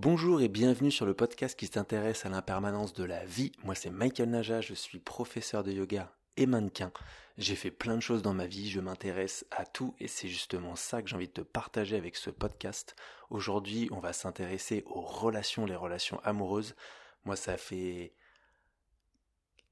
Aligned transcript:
Bonjour 0.00 0.40
et 0.40 0.46
bienvenue 0.46 0.92
sur 0.92 1.06
le 1.06 1.14
podcast 1.14 1.58
qui 1.58 1.66
s'intéresse 1.66 2.24
à 2.24 2.28
l'impermanence 2.28 2.92
de 2.92 3.02
la 3.02 3.24
vie. 3.24 3.50
Moi 3.64 3.74
c'est 3.74 3.90
Michael 3.90 4.30
Naja, 4.30 4.60
je 4.60 4.72
suis 4.72 5.00
professeur 5.00 5.64
de 5.64 5.72
yoga 5.72 6.14
et 6.36 6.46
mannequin. 6.46 6.92
J'ai 7.36 7.56
fait 7.56 7.72
plein 7.72 7.96
de 7.96 8.00
choses 8.00 8.22
dans 8.22 8.32
ma 8.32 8.46
vie, 8.46 8.70
je 8.70 8.78
m'intéresse 8.78 9.44
à 9.50 9.66
tout 9.66 9.96
et 9.98 10.06
c'est 10.06 10.28
justement 10.28 10.76
ça 10.76 11.02
que 11.02 11.08
j'ai 11.08 11.16
envie 11.16 11.26
de 11.26 11.32
te 11.32 11.40
partager 11.40 11.96
avec 11.96 12.14
ce 12.14 12.30
podcast. 12.30 12.94
Aujourd'hui 13.28 13.88
on 13.90 13.98
va 13.98 14.12
s'intéresser 14.12 14.84
aux 14.86 15.00
relations, 15.00 15.66
les 15.66 15.74
relations 15.74 16.20
amoureuses. 16.22 16.76
Moi 17.24 17.34
ça 17.34 17.56
fait 17.56 18.14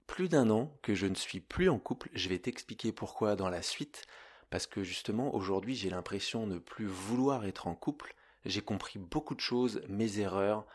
plus 0.09 0.29
d'un 0.29 0.51
an 0.51 0.77
que 0.83 0.97
je 0.97 1.07
ne 1.07 1.15
suis 1.15 1.41
plus 1.41 1.69
en 1.69 1.79
couple. 1.79 2.11
Je 2.15 2.29
vais 2.29 2.41
t'expliquer 2.41 2.91
pourquoi 2.91 3.37
dans 3.37 3.49
la 3.49 3.63
suite. 3.63 4.09
Parce 4.51 4.67
que 4.67 4.83
justement 4.83 5.37
aujourd'hui 5.37 5.77
j'ai 5.77 5.89
l'impression 5.89 6.49
de 6.49 6.55
ne 6.55 6.59
plus 6.59 6.87
vouloir 6.87 7.45
être 7.45 7.69
en 7.69 7.77
couple 7.77 8.17
j'ai 8.47 8.63
compris 8.63 8.99
beaucoup 8.99 9.35
de 9.35 9.41
choses, 9.41 9.83
mes 9.89 10.19
erreurs, 10.19 10.67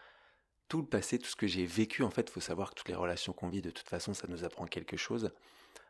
tout 0.67 0.79
le 0.79 0.87
passé, 0.87 1.19
tout 1.19 1.29
ce 1.29 1.35
que 1.35 1.47
j'ai 1.47 1.65
vécu. 1.65 2.03
En 2.03 2.09
fait, 2.09 2.29
il 2.29 2.31
faut 2.31 2.39
savoir 2.39 2.69
que 2.69 2.75
toutes 2.75 2.89
les 2.89 2.95
relations 2.95 3.33
qu'on 3.33 3.49
vit, 3.49 3.61
de 3.61 3.71
toute 3.71 3.89
façon, 3.89 4.13
ça 4.13 4.27
nous 4.29 4.43
apprend 4.43 4.65
quelque 4.65 4.97
chose. 4.97 5.31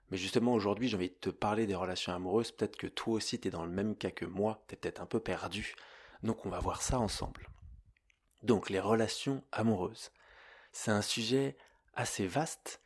Mais 0.09 0.17
justement, 0.17 0.53
aujourd'hui, 0.53 0.89
j'ai 0.89 0.97
envie 0.97 1.09
de 1.09 1.15
te 1.15 1.29
parler 1.29 1.67
des 1.67 1.75
relations 1.75 2.13
amoureuses. 2.13 2.51
Peut-être 2.51 2.75
que 2.75 2.87
toi 2.87 3.13
aussi, 3.13 3.39
tu 3.39 3.47
es 3.47 3.51
dans 3.51 3.65
le 3.65 3.71
même 3.71 3.95
cas 3.95 4.11
que 4.11 4.25
moi. 4.25 4.63
Tu 4.67 4.73
es 4.73 4.77
peut-être 4.77 5.01
un 5.01 5.05
peu 5.05 5.19
perdu. 5.19 5.75
Donc, 6.23 6.45
on 6.45 6.49
va 6.49 6.59
voir 6.59 6.81
ça 6.81 6.99
ensemble. 6.99 7.47
Donc, 8.43 8.69
les 8.69 8.79
relations 8.79 9.43
amoureuses. 9.51 10.11
C'est 10.71 10.91
un 10.91 11.01
sujet 11.01 11.57
assez 11.93 12.27
vaste 12.27 12.81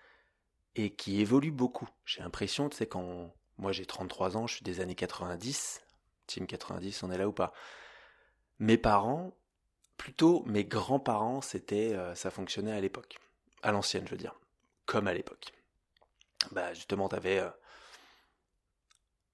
et 0.76 0.94
qui 0.94 1.22
évolue 1.22 1.52
beaucoup. 1.52 1.88
J'ai 2.06 2.22
l'impression, 2.22 2.70
tu 2.70 2.78
sais, 2.78 2.88
quand 2.88 3.34
moi 3.58 3.72
j'ai 3.72 3.86
33 3.86 4.38
ans, 4.38 4.48
je 4.48 4.56
suis 4.56 4.64
des 4.64 4.82
années 4.82 4.96
90, 4.96 5.82
team 6.28 6.46
90, 6.46 7.04
on 7.04 7.12
est 7.12 7.18
là 7.18 7.28
ou 7.28 7.32
pas? 7.32 7.54
Mes 8.60 8.78
parents, 8.78 9.34
plutôt 9.98 10.44
mes 10.46 10.66
grands-parents, 10.66 11.42
c'était, 11.42 11.94
euh, 11.94 12.16
ça 12.16 12.32
fonctionnait 12.32 12.72
à 12.72 12.80
l'époque, 12.80 13.18
à 13.64 13.72
l'ancienne, 13.72 14.06
je 14.06 14.12
veux 14.12 14.18
dire, 14.18 14.40
comme 14.86 15.08
à 15.08 15.14
l'époque. 15.14 15.54
Bah 16.52 16.74
justement, 16.74 17.10
t'avais 17.10 17.40
euh, 17.40 17.50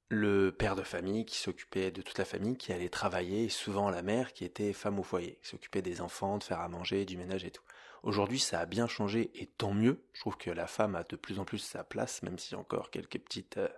le 0.10 0.52
père 0.52 0.76
de 0.76 0.84
famille 0.84 1.26
qui 1.26 1.38
s'occupait 1.38 1.92
de 1.92 2.02
toute 2.02 2.18
la 2.18 2.26
famille, 2.26 2.58
qui 2.58 2.74
allait 2.74 2.90
travailler, 2.90 3.46
et 3.46 3.50
souvent 3.50 3.90
la 3.90 4.02
mère 4.02 4.34
qui 4.34 4.46
était 4.46 4.74
femme 4.74 5.00
au 5.00 5.04
foyer, 5.04 5.38
qui 5.42 5.50
s'occupait 5.50 5.82
des 5.82 6.02
enfants, 6.02 6.38
de 6.38 6.44
faire 6.44 6.60
à 6.60 6.70
manger, 6.70 7.06
du 7.06 7.18
ménage 7.18 7.44
et 7.44 7.52
tout. 7.52 7.64
Aujourd'hui, 8.04 8.40
ça 8.40 8.60
a 8.60 8.66
bien 8.66 8.88
changé, 8.88 9.32
et 9.36 9.46
tant 9.46 9.74
mieux. 9.74 10.04
Je 10.14 10.22
trouve 10.22 10.38
que 10.38 10.50
la 10.50 10.68
femme 10.68 10.96
a 10.96 11.04
de 11.04 11.16
plus 11.16 11.38
en 11.40 11.46
plus 11.46 11.60
sa 11.60 11.84
place, 11.84 12.24
même 12.24 12.40
si 12.40 12.56
encore 12.56 12.90
quelques 12.90 13.20
petites 13.20 13.58
euh, 13.58 13.70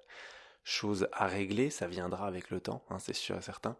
choses 0.63 1.07
à 1.11 1.27
régler, 1.27 1.69
ça 1.69 1.87
viendra 1.87 2.27
avec 2.27 2.49
le 2.49 2.61
temps, 2.61 2.85
hein, 2.89 2.99
c'est 2.99 3.13
sûr 3.13 3.37
et 3.37 3.41
certain 3.41 3.77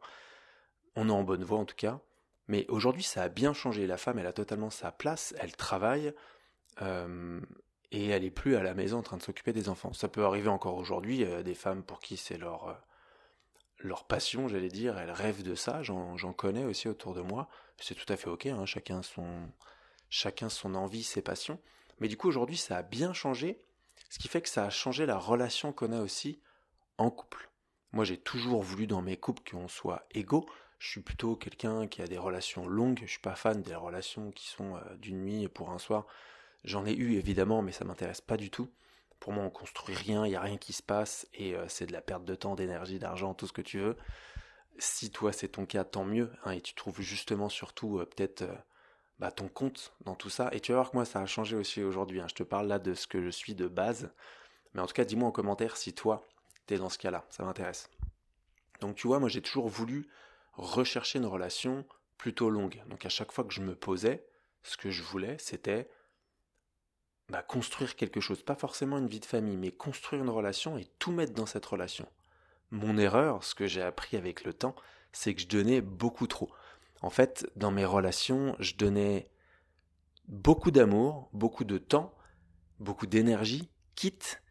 on 0.95 1.09
est 1.09 1.11
en 1.11 1.23
bonne 1.23 1.43
voie 1.43 1.59
en 1.59 1.65
tout 1.65 1.75
cas. 1.75 1.99
Mais 2.47 2.65
aujourd'hui, 2.67 3.03
ça 3.03 3.23
a 3.23 3.29
bien 3.29 3.53
changé. 3.53 3.87
La 3.87 3.97
femme, 3.97 4.19
elle 4.19 4.27
a 4.27 4.33
totalement 4.33 4.69
sa 4.69 4.91
place, 4.91 5.33
elle 5.39 5.55
travaille, 5.55 6.13
euh, 6.81 7.39
et 7.91 8.07
elle 8.07 8.23
est 8.23 8.31
plus 8.31 8.55
à 8.55 8.63
la 8.63 8.73
maison 8.73 8.97
en 8.97 9.03
train 9.03 9.17
de 9.17 9.23
s'occuper 9.23 9.53
des 9.53 9.69
enfants. 9.69 9.93
Ça 9.93 10.07
peut 10.07 10.25
arriver 10.25 10.49
encore 10.49 10.75
aujourd'hui, 10.75 11.23
euh, 11.23 11.43
des 11.43 11.55
femmes 11.55 11.83
pour 11.83 11.99
qui 11.99 12.17
c'est 12.17 12.37
leur, 12.37 12.67
euh, 12.67 12.73
leur 13.79 14.05
passion, 14.05 14.47
j'allais 14.47 14.69
dire, 14.69 14.97
elles 14.97 15.11
rêvent 15.11 15.43
de 15.43 15.55
ça, 15.55 15.81
j'en 15.83 16.33
connais 16.33 16.65
aussi 16.65 16.87
autour 16.87 17.13
de 17.13 17.21
moi. 17.21 17.47
C'est 17.79 17.95
tout 17.95 18.11
à 18.11 18.17
fait 18.17 18.29
ok, 18.29 18.47
hein, 18.47 18.65
chacun, 18.65 19.01
son, 19.03 19.49
chacun 20.09 20.49
son 20.49 20.75
envie, 20.75 21.03
ses 21.03 21.21
passions. 21.21 21.59
Mais 21.99 22.07
du 22.07 22.17
coup, 22.17 22.27
aujourd'hui, 22.27 22.57
ça 22.57 22.77
a 22.77 22.81
bien 22.81 23.13
changé, 23.13 23.61
ce 24.09 24.19
qui 24.19 24.27
fait 24.27 24.41
que 24.41 24.49
ça 24.49 24.65
a 24.65 24.69
changé 24.69 25.05
la 25.05 25.17
relation 25.17 25.71
qu'on 25.71 25.91
a 25.91 26.01
aussi 26.01 26.39
en 26.97 27.09
couple. 27.09 27.49
Moi, 27.91 28.05
j'ai 28.05 28.17
toujours 28.17 28.63
voulu 28.63 28.87
dans 28.87 29.01
mes 29.01 29.17
couples 29.17 29.49
qu'on 29.49 29.67
soit 29.67 30.05
égaux, 30.11 30.47
je 30.83 30.89
suis 30.89 31.01
plutôt 31.01 31.37
quelqu'un 31.37 31.87
qui 31.87 32.01
a 32.01 32.07
des 32.07 32.17
relations 32.17 32.67
longues. 32.67 32.99
Je 33.05 33.11
suis 33.11 33.21
pas 33.21 33.35
fan 33.35 33.61
des 33.61 33.73
relations 33.73 34.31
qui 34.31 34.47
sont 34.47 34.75
euh, 34.75 34.95
d'une 34.97 35.23
nuit 35.23 35.47
pour 35.47 35.69
un 35.69 35.77
soir. 35.77 36.05
J'en 36.65 36.85
ai 36.85 36.93
eu 36.93 37.13
évidemment, 37.13 37.61
mais 37.61 37.71
ça 37.71 37.85
m'intéresse 37.85 38.19
pas 38.19 38.35
du 38.35 38.49
tout. 38.49 38.69
Pour 39.21 39.31
moi, 39.31 39.45
on 39.45 39.49
construit 39.49 39.95
rien, 39.95 40.25
il 40.25 40.33
y 40.33 40.35
a 40.35 40.41
rien 40.41 40.57
qui 40.57 40.73
se 40.73 40.83
passe 40.83 41.25
et 41.33 41.55
euh, 41.55 41.69
c'est 41.69 41.85
de 41.85 41.93
la 41.93 42.01
perte 42.01 42.25
de 42.25 42.35
temps, 42.35 42.55
d'énergie, 42.55 42.99
d'argent, 42.99 43.33
tout 43.33 43.47
ce 43.47 43.53
que 43.53 43.61
tu 43.61 43.79
veux. 43.79 43.95
Si 44.77 45.09
toi 45.09 45.31
c'est 45.31 45.47
ton 45.47 45.65
cas, 45.65 45.85
tant 45.85 46.03
mieux. 46.03 46.29
Hein, 46.43 46.51
et 46.51 46.61
tu 46.61 46.73
trouves 46.73 46.99
justement 46.99 47.47
surtout 47.47 47.99
euh, 47.99 48.05
peut-être 48.05 48.43
bah, 49.19 49.31
ton 49.31 49.47
compte 49.47 49.93
dans 50.03 50.15
tout 50.15 50.29
ça. 50.29 50.49
Et 50.51 50.59
tu 50.59 50.73
vas 50.73 50.79
voir 50.79 50.91
que 50.91 50.97
moi 50.97 51.05
ça 51.05 51.21
a 51.21 51.25
changé 51.25 51.55
aussi 51.55 51.81
aujourd'hui. 51.81 52.19
Hein. 52.19 52.27
Je 52.27 52.35
te 52.35 52.43
parle 52.43 52.67
là 52.67 52.77
de 52.77 52.93
ce 52.93 53.07
que 53.07 53.23
je 53.23 53.29
suis 53.29 53.55
de 53.55 53.69
base. 53.69 54.11
Mais 54.73 54.81
en 54.81 54.87
tout 54.87 54.93
cas, 54.93 55.05
dis-moi 55.05 55.29
en 55.29 55.31
commentaire 55.31 55.77
si 55.77 55.93
toi 55.93 56.27
t'es 56.65 56.77
dans 56.77 56.89
ce 56.89 56.97
cas-là. 56.97 57.25
Ça 57.29 57.45
m'intéresse. 57.45 57.89
Donc 58.81 58.97
tu 58.97 59.07
vois, 59.07 59.19
moi 59.19 59.29
j'ai 59.29 59.41
toujours 59.41 59.69
voulu 59.69 60.09
rechercher 60.53 61.19
une 61.19 61.25
relation 61.25 61.85
plutôt 62.17 62.49
longue. 62.49 62.81
Donc 62.87 63.05
à 63.05 63.09
chaque 63.09 63.31
fois 63.31 63.43
que 63.43 63.53
je 63.53 63.61
me 63.61 63.75
posais, 63.75 64.25
ce 64.63 64.77
que 64.77 64.91
je 64.91 65.03
voulais, 65.03 65.37
c'était 65.39 65.89
bah, 67.29 67.41
construire 67.41 67.95
quelque 67.95 68.21
chose. 68.21 68.43
Pas 68.43 68.55
forcément 68.55 68.97
une 68.97 69.07
vie 69.07 69.19
de 69.19 69.25
famille, 69.25 69.57
mais 69.57 69.71
construire 69.71 70.21
une 70.21 70.29
relation 70.29 70.77
et 70.77 70.85
tout 70.99 71.11
mettre 71.11 71.33
dans 71.33 71.45
cette 71.45 71.65
relation. 71.65 72.07
Mon 72.71 72.97
erreur, 72.97 73.43
ce 73.43 73.55
que 73.55 73.67
j'ai 73.67 73.81
appris 73.81 74.17
avec 74.17 74.43
le 74.43 74.53
temps, 74.53 74.75
c'est 75.11 75.33
que 75.35 75.41
je 75.41 75.47
donnais 75.47 75.81
beaucoup 75.81 76.27
trop. 76.27 76.51
En 77.01 77.09
fait, 77.09 77.49
dans 77.55 77.71
mes 77.71 77.85
relations, 77.85 78.55
je 78.59 78.75
donnais 78.75 79.29
beaucoup 80.27 80.71
d'amour, 80.71 81.29
beaucoup 81.33 81.63
de 81.63 81.77
temps, 81.77 82.15
beaucoup 82.79 83.07
d'énergie, 83.07 83.69
quitte 83.95 84.42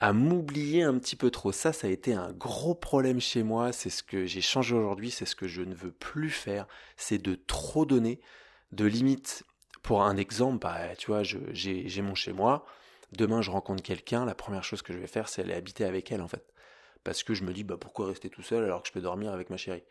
à 0.00 0.12
m'oublier 0.12 0.82
un 0.82 0.98
petit 0.98 1.16
peu 1.16 1.30
trop. 1.30 1.52
Ça, 1.52 1.72
ça 1.72 1.86
a 1.86 1.90
été 1.90 2.12
un 2.14 2.32
gros 2.32 2.74
problème 2.74 3.20
chez 3.20 3.42
moi. 3.42 3.72
C'est 3.72 3.90
ce 3.90 4.02
que 4.02 4.26
j'ai 4.26 4.40
changé 4.40 4.74
aujourd'hui. 4.74 5.10
C'est 5.10 5.26
ce 5.26 5.36
que 5.36 5.48
je 5.48 5.62
ne 5.62 5.74
veux 5.74 5.92
plus 5.92 6.30
faire. 6.30 6.66
C'est 6.96 7.18
de 7.18 7.34
trop 7.34 7.86
donner, 7.86 8.20
de 8.72 8.84
limite. 8.84 9.44
Pour 9.82 10.02
un 10.02 10.16
exemple, 10.16 10.58
bah, 10.58 10.96
tu 10.96 11.06
vois, 11.06 11.22
j'ai 11.22 12.02
mon 12.02 12.14
chez 12.14 12.32
moi. 12.32 12.66
Demain, 13.12 13.40
je 13.40 13.50
rencontre 13.50 13.82
quelqu'un. 13.82 14.24
La 14.24 14.34
première 14.34 14.64
chose 14.64 14.82
que 14.82 14.92
je 14.92 14.98
vais 14.98 15.06
faire, 15.06 15.28
c'est 15.28 15.42
aller 15.42 15.54
habiter 15.54 15.84
avec 15.84 16.10
elle, 16.12 16.20
en 16.20 16.28
fait. 16.28 16.52
Parce 17.04 17.22
que 17.22 17.34
je 17.34 17.44
me 17.44 17.52
dis, 17.52 17.64
bah, 17.64 17.76
pourquoi 17.78 18.08
rester 18.08 18.28
tout 18.28 18.42
seul 18.42 18.64
alors 18.64 18.82
que 18.82 18.88
je 18.88 18.92
peux 18.92 19.00
dormir 19.00 19.32
avec 19.32 19.48
ma 19.48 19.56
chérie? 19.56 19.84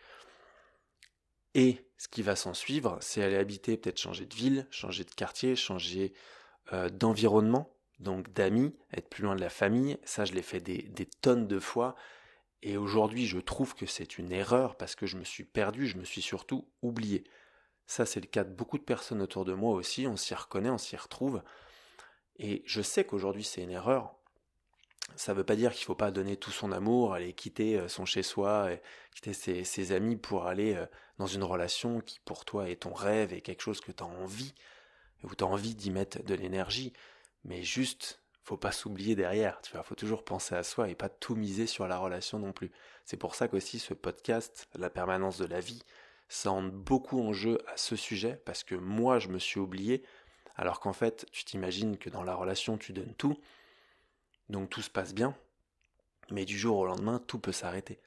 Et 1.55 1.87
ce 1.97 2.09
qui 2.09 2.21
va 2.21 2.35
s'en 2.35 2.53
suivre, 2.53 2.97
c'est 2.99 3.23
aller 3.23 3.37
habiter, 3.37 3.77
peut-être 3.77 3.97
changer 3.97 4.25
de 4.25 4.35
ville, 4.35 4.67
changer 4.69 5.05
de 5.05 5.11
quartier, 5.11 5.55
changer 5.55 6.13
euh, 6.73 6.89
d'environnement 6.89 7.74
donc 7.99 8.31
d'amis, 8.33 8.75
être 8.93 9.09
plus 9.09 9.23
loin 9.23 9.35
de 9.35 9.41
la 9.41 9.49
famille, 9.49 9.97
ça 10.03 10.25
je 10.25 10.33
l'ai 10.33 10.41
fait 10.41 10.59
des, 10.59 11.09
tonnes 11.21 11.47
de 11.47 11.59
fois, 11.59 11.95
et 12.61 12.77
aujourd'hui 12.77 13.25
je 13.25 13.39
trouve 13.39 13.75
que 13.75 13.85
c'est 13.85 14.17
une 14.17 14.31
erreur 14.31 14.75
parce 14.75 14.95
que 14.95 15.05
je 15.05 15.17
me 15.17 15.23
suis 15.23 15.45
perdu, 15.45 15.87
je 15.87 15.97
me 15.97 16.03
suis 16.03 16.21
surtout 16.21 16.67
oublié. 16.81 17.23
Ça 17.87 18.05
c'est 18.05 18.19
le 18.19 18.27
cas 18.27 18.43
de 18.43 18.53
beaucoup 18.53 18.77
de 18.77 18.83
personnes 18.83 19.21
autour 19.21 19.45
de 19.45 19.53
moi 19.53 19.73
aussi, 19.75 20.07
on 20.07 20.17
s'y 20.17 20.33
reconnaît, 20.33 20.69
on 20.69 20.77
s'y 20.77 20.97
retrouve, 20.97 21.41
et 22.37 22.63
je 22.65 22.81
sais 22.81 23.05
qu'aujourd'hui 23.05 23.43
c'est 23.43 23.61
une 23.63 23.71
erreur. 23.71 24.15
Ça 25.15 25.33
ne 25.33 25.37
veut 25.37 25.43
pas 25.43 25.55
dire 25.55 25.71
qu'il 25.71 25.83
ne 25.83 25.85
faut 25.85 25.95
pas 25.95 26.11
donner 26.11 26.35
tout 26.35 26.51
son 26.51 26.71
amour, 26.71 27.13
aller 27.13 27.33
quitter 27.33 27.77
euh, 27.77 27.87
son 27.87 28.05
chez-soi, 28.05 28.71
quitter 29.13 29.33
ses, 29.33 29.91
amis 29.91 30.17
pour 30.17 30.47
aller 30.47 30.73
euh, 30.73 30.85
dans 31.19 31.27
une 31.27 31.43
relation 31.43 32.01
qui 32.01 32.19
pour 32.19 32.43
toi 32.43 32.69
est 32.69 32.81
ton 32.81 32.93
rêve 32.93 33.31
et 33.31 33.41
quelque 33.41 33.61
chose 33.61 33.79
que 33.81 33.91
tu 33.91 34.03
as 34.03 34.07
envie, 34.07 34.53
où 35.23 35.33
tu 35.35 35.43
as 35.43 35.47
envie 35.47 35.75
d'y 35.75 35.91
mettre 35.91 36.23
de 36.23 36.33
l'énergie. 36.33 36.91
Mais 37.45 37.61
juste, 37.63 38.21
faut 38.43 38.57
pas 38.57 38.71
s'oublier 38.71 39.15
derrière, 39.15 39.61
tu 39.61 39.71
vois, 39.71 39.83
faut 39.83 39.95
toujours 39.95 40.25
penser 40.25 40.55
à 40.55 40.63
soi 40.63 40.89
et 40.89 40.95
pas 40.95 41.09
tout 41.09 41.35
miser 41.35 41.67
sur 41.67 41.87
la 41.87 41.97
relation 41.97 42.39
non 42.39 42.51
plus. 42.51 42.71
C'est 43.05 43.17
pour 43.17 43.35
ça 43.35 43.47
qu'aussi 43.47 43.79
ce 43.79 43.93
podcast, 43.93 44.67
la 44.75 44.89
permanence 44.89 45.37
de 45.37 45.45
la 45.45 45.59
vie, 45.59 45.83
ça 46.27 46.51
beaucoup 46.61 47.21
en 47.21 47.33
jeu 47.33 47.59
à 47.67 47.77
ce 47.77 47.95
sujet, 47.95 48.41
parce 48.45 48.63
que 48.63 48.73
moi 48.75 49.19
je 49.19 49.29
me 49.29 49.37
suis 49.37 49.59
oublié, 49.59 50.03
alors 50.55 50.79
qu'en 50.79 50.93
fait, 50.93 51.27
tu 51.31 51.45
t'imagines 51.45 51.97
que 51.97 52.09
dans 52.09 52.23
la 52.23 52.33
relation 52.33 52.77
tu 52.77 52.93
donnes 52.93 53.13
tout, 53.13 53.37
donc 54.49 54.69
tout 54.69 54.81
se 54.81 54.89
passe 54.89 55.13
bien, 55.13 55.35
mais 56.31 56.45
du 56.45 56.57
jour 56.57 56.77
au 56.77 56.85
lendemain, 56.85 57.19
tout 57.27 57.39
peut 57.39 57.51
s'arrêter. 57.51 57.99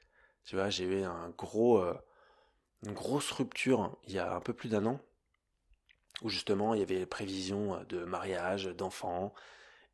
Tu 0.43 0.55
vois, 0.55 0.69
j'ai 0.69 0.83
eu 0.83 1.03
un 1.03 1.29
gros, 1.37 1.79
euh, 1.79 1.93
une 2.85 2.93
grosse 2.93 3.31
rupture 3.31 3.97
il 4.05 4.13
y 4.13 4.19
a 4.19 4.35
un 4.35 4.41
peu 4.41 4.53
plus 4.53 4.69
d'un 4.69 4.85
an, 4.85 4.99
où 6.21 6.29
justement 6.29 6.73
il 6.73 6.79
y 6.79 6.83
avait 6.83 7.05
prévisions 7.05 7.75
euh, 7.75 7.83
de 7.85 8.03
mariage, 8.03 8.65
d'enfants, 8.65 9.33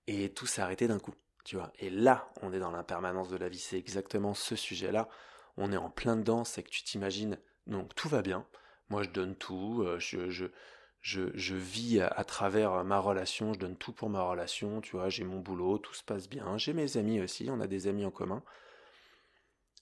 et 0.07 0.29
tout 0.29 0.47
arrêté 0.57 0.87
d'un 0.87 0.99
coup, 0.99 1.13
tu 1.43 1.55
vois. 1.55 1.71
Et 1.79 1.89
là, 1.89 2.31
on 2.41 2.53
est 2.53 2.59
dans 2.59 2.71
l'impermanence 2.71 3.29
de 3.29 3.37
la 3.37 3.49
vie, 3.49 3.59
c'est 3.59 3.77
exactement 3.77 4.33
ce 4.33 4.55
sujet-là. 4.55 5.09
On 5.57 5.71
est 5.71 5.77
en 5.77 5.89
plein 5.89 6.15
dedans, 6.15 6.43
c'est 6.43 6.63
que 6.63 6.69
tu 6.69 6.83
t'imagines, 6.83 7.39
donc 7.67 7.95
tout 7.95 8.09
va 8.09 8.21
bien, 8.21 8.45
moi 8.89 9.03
je 9.03 9.09
donne 9.09 9.35
tout, 9.35 9.83
euh, 9.83 9.99
je, 9.99 11.53
vis 11.53 12.01
à, 12.01 12.23
travers 12.23 12.83
ma 12.83 12.99
relation, 12.99 13.53
je 13.53 13.59
donne 13.59 13.77
tout 13.77 13.93
pour 13.93 14.09
ma 14.09 14.21
relation, 14.21 14.81
tu 14.81 14.97
vois, 14.97 15.09
j'ai 15.09 15.23
mon 15.23 15.39
boulot, 15.39 15.77
tout 15.77 15.93
se 15.93 16.03
passe 16.03 16.27
bien, 16.27 16.57
j'ai 16.57 16.73
mes 16.73 16.97
amis 16.97 17.21
aussi, 17.21 17.47
on 17.49 17.61
a 17.61 17.67
des 17.67 17.87
amis 17.87 18.05
en 18.05 18.11
commun, 18.11 18.43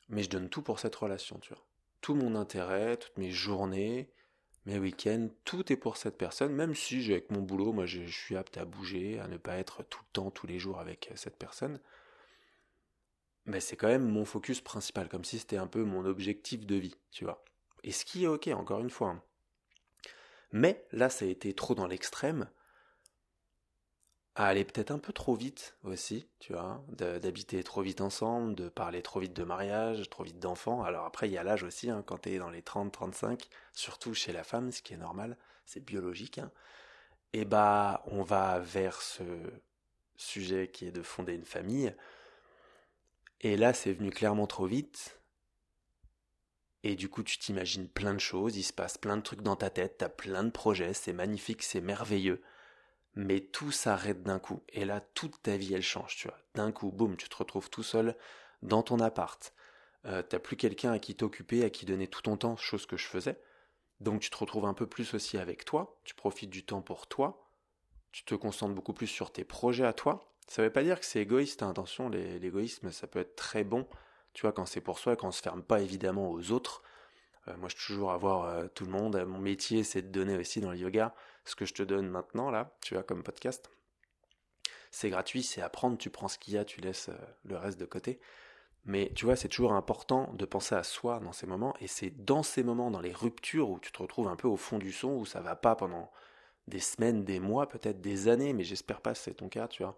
mais 0.10 0.24
je 0.24 0.30
donne 0.30 0.50
tout 0.50 0.62
pour 0.62 0.80
cette 0.80 0.96
relation, 0.96 1.40
tu 1.40 1.54
vois. 1.54 1.64
Tout 2.02 2.16
mon 2.16 2.36
intérêt, 2.36 2.98
toutes 2.98 3.18
mes 3.18 3.32
journées, 3.32 4.10
mes 4.66 4.80
week-ends, 4.80 5.30
tout 5.44 5.72
est 5.74 5.78
pour 5.78 5.98
cette 5.98 6.18
personne, 6.18 6.54
même 6.54 6.74
si 6.74 7.12
avec 7.12 7.32
mon 7.32 7.42
boulot, 7.42 7.74
moi 7.74 7.86
je, 7.86 8.04
suis 8.06 8.38
apte 8.38 8.58
à 8.58 8.66
bouger, 8.66 9.20
à 9.20 9.28
ne 9.28 9.38
pas 9.38 9.58
être 9.58 9.84
tout 9.84 10.00
le 10.02 10.14
temps, 10.14 10.32
tous 10.32 10.48
les 10.48 10.60
jours 10.60 10.80
avec 10.80 11.10
euh, 11.12 11.16
cette 11.16 11.38
personne. 11.38 11.80
Mais 13.46 13.60
c'est 13.60 13.76
quand 13.76 13.90
même 13.90 14.08
mon 14.08 14.24
focus 14.24 14.62
principal, 14.62 15.10
comme 15.10 15.26
si 15.26 15.38
c'était 15.38 15.58
un 15.58 15.68
peu 15.68 15.84
mon 15.84 16.06
objectif 16.06 16.66
de 16.66 16.76
vie, 16.76 16.96
tu 17.12 17.26
vois. 17.26 17.44
Et 17.84 17.92
ce 17.92 18.06
qui 18.06 18.24
est 18.24 18.28
ok, 18.28 18.48
encore 18.48 18.80
une 18.80 18.90
fois. 18.90 19.10
Hein. 19.10 19.24
Mais 20.54 20.86
là, 20.92 21.10
ça 21.10 21.26
a 21.26 21.28
été 21.28 21.54
trop 21.54 21.76
dans 21.76 21.88
l'extrême, 21.88 22.50
à 24.36 24.48
aller 24.48 24.66
peut-être 24.66 24.92
un 24.92 24.98
peu 25.00 25.14
trop 25.14 25.36
vite 25.36 25.78
aussi, 25.84 26.28
tu 26.40 26.54
vois, 26.54 26.84
d'habiter 26.90 27.64
trop 27.64 27.82
vite 27.82 28.02
ensemble, 28.02 28.56
de 28.56 28.68
parler 28.68 29.04
trop 29.04 29.20
vite 29.20 29.34
de 29.34 29.44
mariage, 29.44 30.10
trop 30.10 30.24
vite 30.24 30.40
d'enfants. 30.40 30.84
Alors 30.84 31.06
après, 31.06 31.30
il 31.30 31.34
y 31.34 31.38
a 31.38 31.44
l'âge 31.44 31.64
aussi, 31.64 31.90
hein, 31.90 32.04
quand 32.06 32.24
tu 32.24 32.32
es 32.32 32.38
dans 32.40 32.50
les 32.50 32.62
30-35, 32.62 33.48
surtout 33.74 34.14
chez 34.16 34.34
la 34.34 34.44
femme, 34.44 34.72
ce 34.72 34.82
qui 34.82 34.94
est 34.94 34.98
normal, 34.98 35.38
c'est 35.66 35.86
biologique. 35.86 36.40
Hein. 36.40 36.52
Et 37.34 37.46
bah, 37.46 38.04
on 38.08 38.24
va 38.24 38.60
vers 38.60 39.02
ce 39.02 39.24
sujet 40.16 40.68
qui 40.68 40.88
est 40.88 40.92
de 40.92 41.04
fonder 41.04 41.34
une 41.34 41.46
famille. 41.46 41.96
Et 43.42 43.56
là, 43.56 43.74
c'est 43.74 43.94
venu 43.94 44.10
clairement 44.10 44.48
trop 44.48 44.66
vite. 44.66 45.20
Et 46.84 46.96
du 46.96 47.08
coup, 47.08 47.24
tu 47.24 47.38
t'imagines 47.38 47.88
plein 47.88 48.14
de 48.14 48.20
choses, 48.20 48.58
il 48.58 48.64
se 48.64 48.74
passe 48.74 48.98
plein 48.98 49.16
de 49.16 49.22
trucs 49.22 49.42
dans 49.42 49.56
ta 49.56 49.70
tête, 49.70 50.00
t'as 50.00 50.10
plein 50.10 50.44
de 50.44 50.50
projets, 50.50 50.94
c'est 50.94 51.14
magnifique, 51.14 51.64
c'est 51.64 51.82
merveilleux. 51.82 52.42
Mais 53.16 53.42
tout 53.42 53.72
s'arrête 53.72 54.24
d'un 54.24 54.40
coup. 54.40 54.64
Et 54.70 54.86
là, 54.86 55.02
toute 55.02 55.42
ta 55.44 55.58
vie, 55.58 55.74
elle 55.74 55.84
change, 55.84 56.16
tu 56.16 56.28
vois. 56.28 56.38
D'un 56.56 56.72
coup, 56.72 56.92
boum, 56.92 57.16
tu 57.16 57.30
te 57.30 57.36
retrouves 57.36 57.70
tout 57.70 57.84
seul 57.84 58.16
dans 58.64 58.82
ton 58.82 59.00
appart. 59.00 59.54
Euh, 60.06 60.22
t'as 60.22 60.40
plus 60.40 60.58
quelqu'un 60.58 60.92
à 60.92 61.00
qui 61.00 61.16
t'occuper, 61.16 61.64
à 61.64 61.70
qui 61.70 61.86
donner 61.86 62.08
tout 62.08 62.22
ton 62.22 62.38
temps, 62.38 62.58
chose 62.58 62.86
que 62.86 62.98
je 62.98 63.08
faisais. 63.08 63.38
Donc 64.04 64.22
tu 64.22 64.30
te 64.30 64.38
retrouves 64.38 64.66
un 64.66 64.74
peu 64.74 64.86
plus 64.86 65.14
aussi 65.14 65.38
avec 65.38 65.64
toi, 65.64 65.98
tu 66.04 66.14
profites 66.14 66.50
du 66.50 66.66
temps 66.66 66.82
pour 66.82 67.08
toi, 67.08 67.48
tu 68.12 68.26
te 68.26 68.36
concentres 68.36 68.76
beaucoup 68.76 68.94
plus 68.94 69.08
sur 69.08 69.32
tes 69.32 69.46
projets 69.46 69.86
à 69.86 69.94
toi. 69.94 70.30
Ça 70.48 70.62
ne 70.62 70.68
veut 70.68 70.74
pas 70.74 70.84
dire 70.84 71.00
que 71.00 71.06
c'est 71.06 71.22
égoïste, 71.22 71.64
hein. 71.64 71.70
attention, 71.70 72.10
l'égoïsme 72.10 72.92
ça 72.92 73.08
peut 73.08 73.20
être 73.20 73.38
très 73.38 73.64
bon, 73.64 73.88
tu 74.34 74.42
vois, 74.42 74.52
quand 74.52 74.66
c'est 74.66 74.82
pour 74.82 75.00
soi, 75.00 75.16
quand 75.16 75.30
on 75.30 75.32
se 75.32 75.42
ferme 75.42 75.64
pas 75.64 75.80
évidemment 75.80 76.30
aux 76.32 76.52
autres. 76.52 76.84
Euh, 77.48 77.56
moi 77.58 77.70
je 77.70 77.78
suis 77.78 77.94
toujours 77.94 78.12
à 78.12 78.18
voir 78.18 78.44
euh, 78.44 78.68
tout 78.74 78.84
le 78.84 78.92
monde, 78.92 79.24
mon 79.26 79.40
métier 79.40 79.84
c'est 79.84 80.02
de 80.02 80.10
donner 80.10 80.38
aussi 80.38 80.60
dans 80.60 80.72
le 80.72 80.78
yoga 80.78 81.16
ce 81.46 81.56
que 81.56 81.66
je 81.66 81.74
te 81.74 81.84
donne 81.84 82.08
maintenant 82.08 82.52
là, 82.52 82.76
tu 82.82 82.94
vois, 82.94 83.04
comme 83.04 83.24
podcast. 83.24 83.70
C'est 84.92 85.10
gratuit, 85.10 85.44
c'est 85.44 85.62
apprendre, 85.62 85.98
tu 85.98 86.10
prends 86.10 86.28
ce 86.28 86.38
qu'il 86.38 86.54
y 86.54 86.58
a, 86.58 86.66
tu 86.66 86.82
laisses 86.82 87.10
euh, 87.10 87.18
le 87.46 87.58
reste 87.58 87.80
de 87.80 87.86
côté. 87.86 88.20
Mais 88.86 89.12
tu 89.16 89.26
vois, 89.26 89.36
c'est 89.36 89.48
toujours 89.48 89.74
important 89.74 90.32
de 90.34 90.46
penser 90.46 90.76
à 90.76 90.84
soi 90.84 91.20
dans 91.20 91.32
ces 91.32 91.48
moments, 91.48 91.74
et 91.80 91.88
c'est 91.88 92.12
dans 92.12 92.44
ces 92.44 92.64
moments, 92.64 92.92
dans 92.92 93.00
les 93.00 93.14
ruptures 93.14 93.70
où 93.70 93.80
tu 93.80 93.92
te 93.92 94.02
retrouves 94.02 94.28
un 94.28 94.36
peu 94.36 94.48
au 94.48 94.58
fond 94.58 94.78
du 94.78 94.92
son, 94.92 95.10
où 95.14 95.26
ça 95.26 95.40
va 95.42 95.56
pas 95.56 95.76
pendant 95.76 96.12
des 96.68 96.80
semaines, 96.80 97.24
des 97.24 97.40
mois, 97.40 97.68
peut-être 97.68 98.02
des 98.02 98.28
années, 98.28 98.54
mais 98.54 98.64
j'espère 98.64 99.02
pas 99.02 99.14
que 99.14 99.20
c'est 99.20 99.36
ton 99.36 99.50
cas, 99.50 99.68
tu 99.68 99.84
vois. 99.84 99.98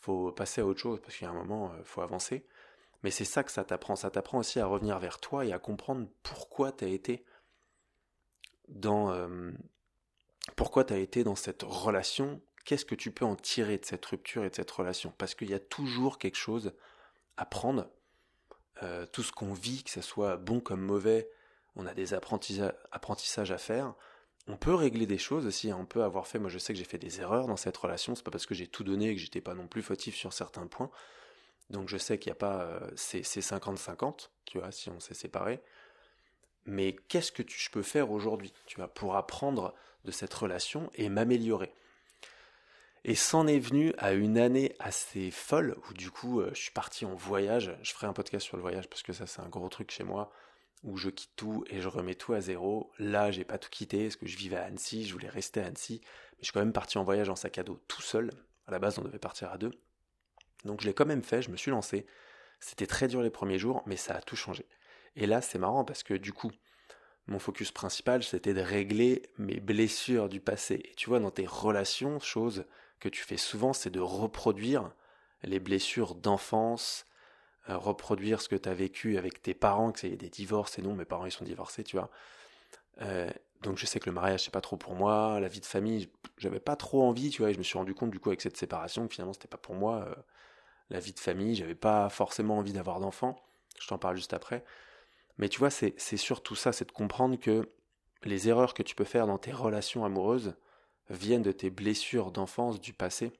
Faut 0.00 0.32
passer 0.32 0.60
à 0.60 0.66
autre 0.66 0.80
chose, 0.80 1.00
parce 1.00 1.16
qu'il 1.16 1.24
y 1.26 1.28
a 1.28 1.32
un 1.32 1.34
moment, 1.34 1.72
il 1.74 1.80
euh, 1.80 1.84
faut 1.84 2.02
avancer. 2.02 2.46
Mais 3.02 3.10
c'est 3.10 3.24
ça 3.24 3.44
que 3.44 3.52
ça 3.52 3.64
t'apprend. 3.64 3.96
Ça 3.96 4.10
t'apprend 4.10 4.38
aussi 4.38 4.58
à 4.60 4.66
revenir 4.66 4.98
vers 4.98 5.20
toi 5.20 5.44
et 5.44 5.52
à 5.52 5.58
comprendre 5.58 6.08
pourquoi 6.22 6.72
tu 6.72 6.84
as 6.84 6.88
été 6.88 7.24
dans 8.68 9.12
euh, 9.12 9.52
pourquoi 10.54 10.84
tu 10.84 10.94
as 10.94 10.98
été 10.98 11.24
dans 11.24 11.34
cette 11.34 11.62
relation, 11.62 12.40
qu'est-ce 12.64 12.84
que 12.84 12.94
tu 12.94 13.10
peux 13.10 13.24
en 13.24 13.36
tirer 13.36 13.78
de 13.78 13.84
cette 13.84 14.04
rupture 14.06 14.44
et 14.44 14.50
de 14.50 14.54
cette 14.54 14.70
relation? 14.70 15.12
Parce 15.18 15.34
qu'il 15.34 15.50
y 15.50 15.54
a 15.54 15.58
toujours 15.58 16.18
quelque 16.18 16.36
chose 16.36 16.72
à 17.36 17.44
prendre 17.44 17.88
euh, 18.82 19.06
tout 19.06 19.22
ce 19.22 19.32
qu'on 19.32 19.52
vit, 19.52 19.82
que 19.82 19.90
ce 19.90 20.02
soit 20.02 20.36
bon 20.36 20.60
comme 20.60 20.80
mauvais, 20.80 21.28
on 21.74 21.86
a 21.86 21.94
des 21.94 22.14
apprentissages 22.14 23.50
à 23.50 23.58
faire. 23.58 23.94
On 24.48 24.56
peut 24.56 24.74
régler 24.74 25.06
des 25.06 25.18
choses 25.18 25.46
aussi, 25.46 25.70
hein. 25.70 25.78
on 25.80 25.86
peut 25.86 26.04
avoir 26.04 26.26
fait, 26.26 26.38
moi 26.38 26.48
je 26.48 26.58
sais 26.58 26.72
que 26.72 26.78
j'ai 26.78 26.84
fait 26.84 26.98
des 26.98 27.20
erreurs 27.20 27.48
dans 27.48 27.56
cette 27.56 27.76
relation, 27.76 28.14
c'est 28.14 28.22
pas 28.22 28.30
parce 28.30 28.46
que 28.46 28.54
j'ai 28.54 28.68
tout 28.68 28.84
donné 28.84 29.10
et 29.10 29.14
que 29.14 29.20
j'étais 29.20 29.40
pas 29.40 29.54
non 29.54 29.66
plus 29.66 29.82
fautif 29.82 30.14
sur 30.14 30.32
certains 30.32 30.66
points. 30.66 30.90
Donc 31.68 31.88
je 31.88 31.96
sais 31.96 32.18
qu'il 32.18 32.30
n'y 32.30 32.36
a 32.36 32.38
pas 32.38 32.62
euh, 32.62 32.90
ces 32.94 33.22
50-50, 33.22 34.30
tu 34.44 34.58
vois, 34.58 34.70
si 34.70 34.88
on 34.88 35.00
s'est 35.00 35.14
séparés. 35.14 35.60
Mais 36.66 36.96
qu'est-ce 37.08 37.32
que 37.32 37.42
je 37.46 37.70
peux 37.70 37.82
faire 37.82 38.10
aujourd'hui, 38.10 38.52
tu 38.66 38.80
pour 38.94 39.16
apprendre 39.16 39.74
de 40.04 40.10
cette 40.10 40.34
relation 40.34 40.90
et 40.94 41.08
m'améliorer 41.08 41.72
et 43.08 43.14
c'en 43.14 43.46
est 43.46 43.60
venu 43.60 43.94
à 43.98 44.14
une 44.14 44.36
année 44.36 44.74
assez 44.80 45.30
folle 45.30 45.76
où 45.88 45.94
du 45.94 46.10
coup 46.10 46.40
euh, 46.40 46.50
je 46.54 46.60
suis 46.60 46.72
parti 46.72 47.04
en 47.04 47.14
voyage. 47.14 47.72
Je 47.84 47.92
ferai 47.92 48.08
un 48.08 48.12
podcast 48.12 48.44
sur 48.44 48.56
le 48.56 48.62
voyage 48.62 48.88
parce 48.88 49.04
que 49.04 49.12
ça 49.12 49.28
c'est 49.28 49.40
un 49.40 49.48
gros 49.48 49.68
truc 49.68 49.92
chez 49.92 50.02
moi 50.02 50.32
où 50.82 50.96
je 50.96 51.08
quitte 51.10 51.30
tout 51.36 51.64
et 51.70 51.80
je 51.80 51.86
remets 51.86 52.16
tout 52.16 52.32
à 52.32 52.40
zéro. 52.40 52.90
Là 52.98 53.30
j'ai 53.30 53.44
pas 53.44 53.58
tout 53.58 53.70
quitté 53.70 54.02
parce 54.02 54.16
que 54.16 54.26
je 54.26 54.36
vivais 54.36 54.56
à 54.56 54.64
Annecy, 54.64 55.06
je 55.06 55.12
voulais 55.12 55.28
rester 55.28 55.60
à 55.60 55.66
Annecy, 55.66 56.00
mais 56.02 56.38
je 56.40 56.46
suis 56.46 56.52
quand 56.52 56.58
même 56.58 56.72
parti 56.72 56.98
en 56.98 57.04
voyage 57.04 57.28
en 57.28 57.36
sac 57.36 57.58
à 57.58 57.62
dos 57.62 57.80
tout 57.86 58.02
seul. 58.02 58.32
À 58.66 58.72
la 58.72 58.80
base 58.80 58.98
on 58.98 59.02
devait 59.02 59.20
partir 59.20 59.52
à 59.52 59.56
deux. 59.56 59.70
Donc 60.64 60.80
je 60.80 60.88
l'ai 60.88 60.94
quand 60.94 61.06
même 61.06 61.22
fait, 61.22 61.42
je 61.42 61.50
me 61.50 61.56
suis 61.56 61.70
lancé. 61.70 62.06
C'était 62.58 62.88
très 62.88 63.06
dur 63.06 63.22
les 63.22 63.30
premiers 63.30 63.60
jours, 63.60 63.84
mais 63.86 63.96
ça 63.96 64.16
a 64.16 64.20
tout 64.20 64.34
changé. 64.34 64.66
Et 65.16 65.26
là 65.26 65.40
c'est 65.40 65.58
marrant 65.58 65.84
parce 65.84 66.02
que 66.02 66.14
du 66.14 66.32
coup 66.32 66.50
mon 67.26 67.38
focus 67.38 67.72
principal 67.72 68.22
c'était 68.22 68.54
de 68.54 68.60
régler 68.60 69.22
mes 69.38 69.60
blessures 69.60 70.28
du 70.28 70.40
passé. 70.40 70.80
Et 70.84 70.94
tu 70.96 71.08
vois 71.08 71.20
dans 71.20 71.30
tes 71.30 71.46
relations, 71.46 72.20
chose 72.20 72.64
que 73.00 73.08
tu 73.08 73.22
fais 73.22 73.36
souvent, 73.36 73.72
c'est 73.72 73.90
de 73.90 74.00
reproduire 74.00 74.90
les 75.42 75.60
blessures 75.60 76.14
d'enfance, 76.14 77.04
euh, 77.68 77.76
reproduire 77.76 78.40
ce 78.40 78.48
que 78.48 78.56
tu 78.56 78.68
as 78.68 78.74
vécu 78.74 79.18
avec 79.18 79.42
tes 79.42 79.54
parents, 79.54 79.92
que 79.92 80.00
c'est 80.00 80.16
des 80.16 80.30
divorces, 80.30 80.78
et 80.78 80.82
non, 80.82 80.94
mes 80.94 81.04
parents 81.04 81.26
ils 81.26 81.32
sont 81.32 81.44
divorcés, 81.44 81.84
tu 81.84 81.96
vois. 81.96 82.10
Euh, 83.02 83.30
donc 83.62 83.78
je 83.78 83.86
sais 83.86 84.00
que 84.00 84.06
le 84.06 84.14
mariage 84.14 84.44
c'est 84.44 84.52
pas 84.52 84.60
trop 84.60 84.76
pour 84.76 84.94
moi, 84.94 85.40
la 85.40 85.48
vie 85.48 85.60
de 85.60 85.66
famille, 85.66 86.10
j'avais 86.38 86.60
pas 86.60 86.76
trop 86.76 87.02
envie, 87.02 87.30
tu 87.30 87.42
vois, 87.42 87.50
et 87.50 87.54
je 87.54 87.58
me 87.58 87.64
suis 87.64 87.78
rendu 87.78 87.94
compte 87.94 88.10
du 88.10 88.20
coup 88.20 88.30
avec 88.30 88.40
cette 88.40 88.56
séparation 88.56 89.06
que 89.08 89.14
finalement 89.14 89.32
c'était 89.32 89.48
pas 89.48 89.58
pour 89.58 89.74
moi, 89.74 90.06
euh, 90.08 90.14
la 90.90 91.00
vie 91.00 91.12
de 91.12 91.20
famille, 91.20 91.54
j'avais 91.54 91.74
pas 91.74 92.08
forcément 92.08 92.58
envie 92.58 92.72
d'avoir 92.72 93.00
d'enfants, 93.00 93.36
je 93.80 93.88
t'en 93.88 93.98
parle 93.98 94.16
juste 94.16 94.32
après. 94.32 94.64
Mais 95.38 95.48
tu 95.48 95.58
vois, 95.58 95.70
c'est 95.70 95.98
surtout 96.16 96.54
ça, 96.54 96.72
c'est 96.72 96.86
de 96.86 96.92
comprendre 96.92 97.38
que 97.38 97.68
les 98.24 98.48
erreurs 98.48 98.74
que 98.74 98.82
tu 98.82 98.94
peux 98.94 99.04
faire 99.04 99.26
dans 99.26 99.38
tes 99.38 99.52
relations 99.52 100.04
amoureuses, 100.04 100.54
viennent 101.10 101.42
de 101.42 101.52
tes 101.52 101.70
blessures 101.70 102.32
d'enfance 102.32 102.80
du 102.80 102.92
passé. 102.92 103.32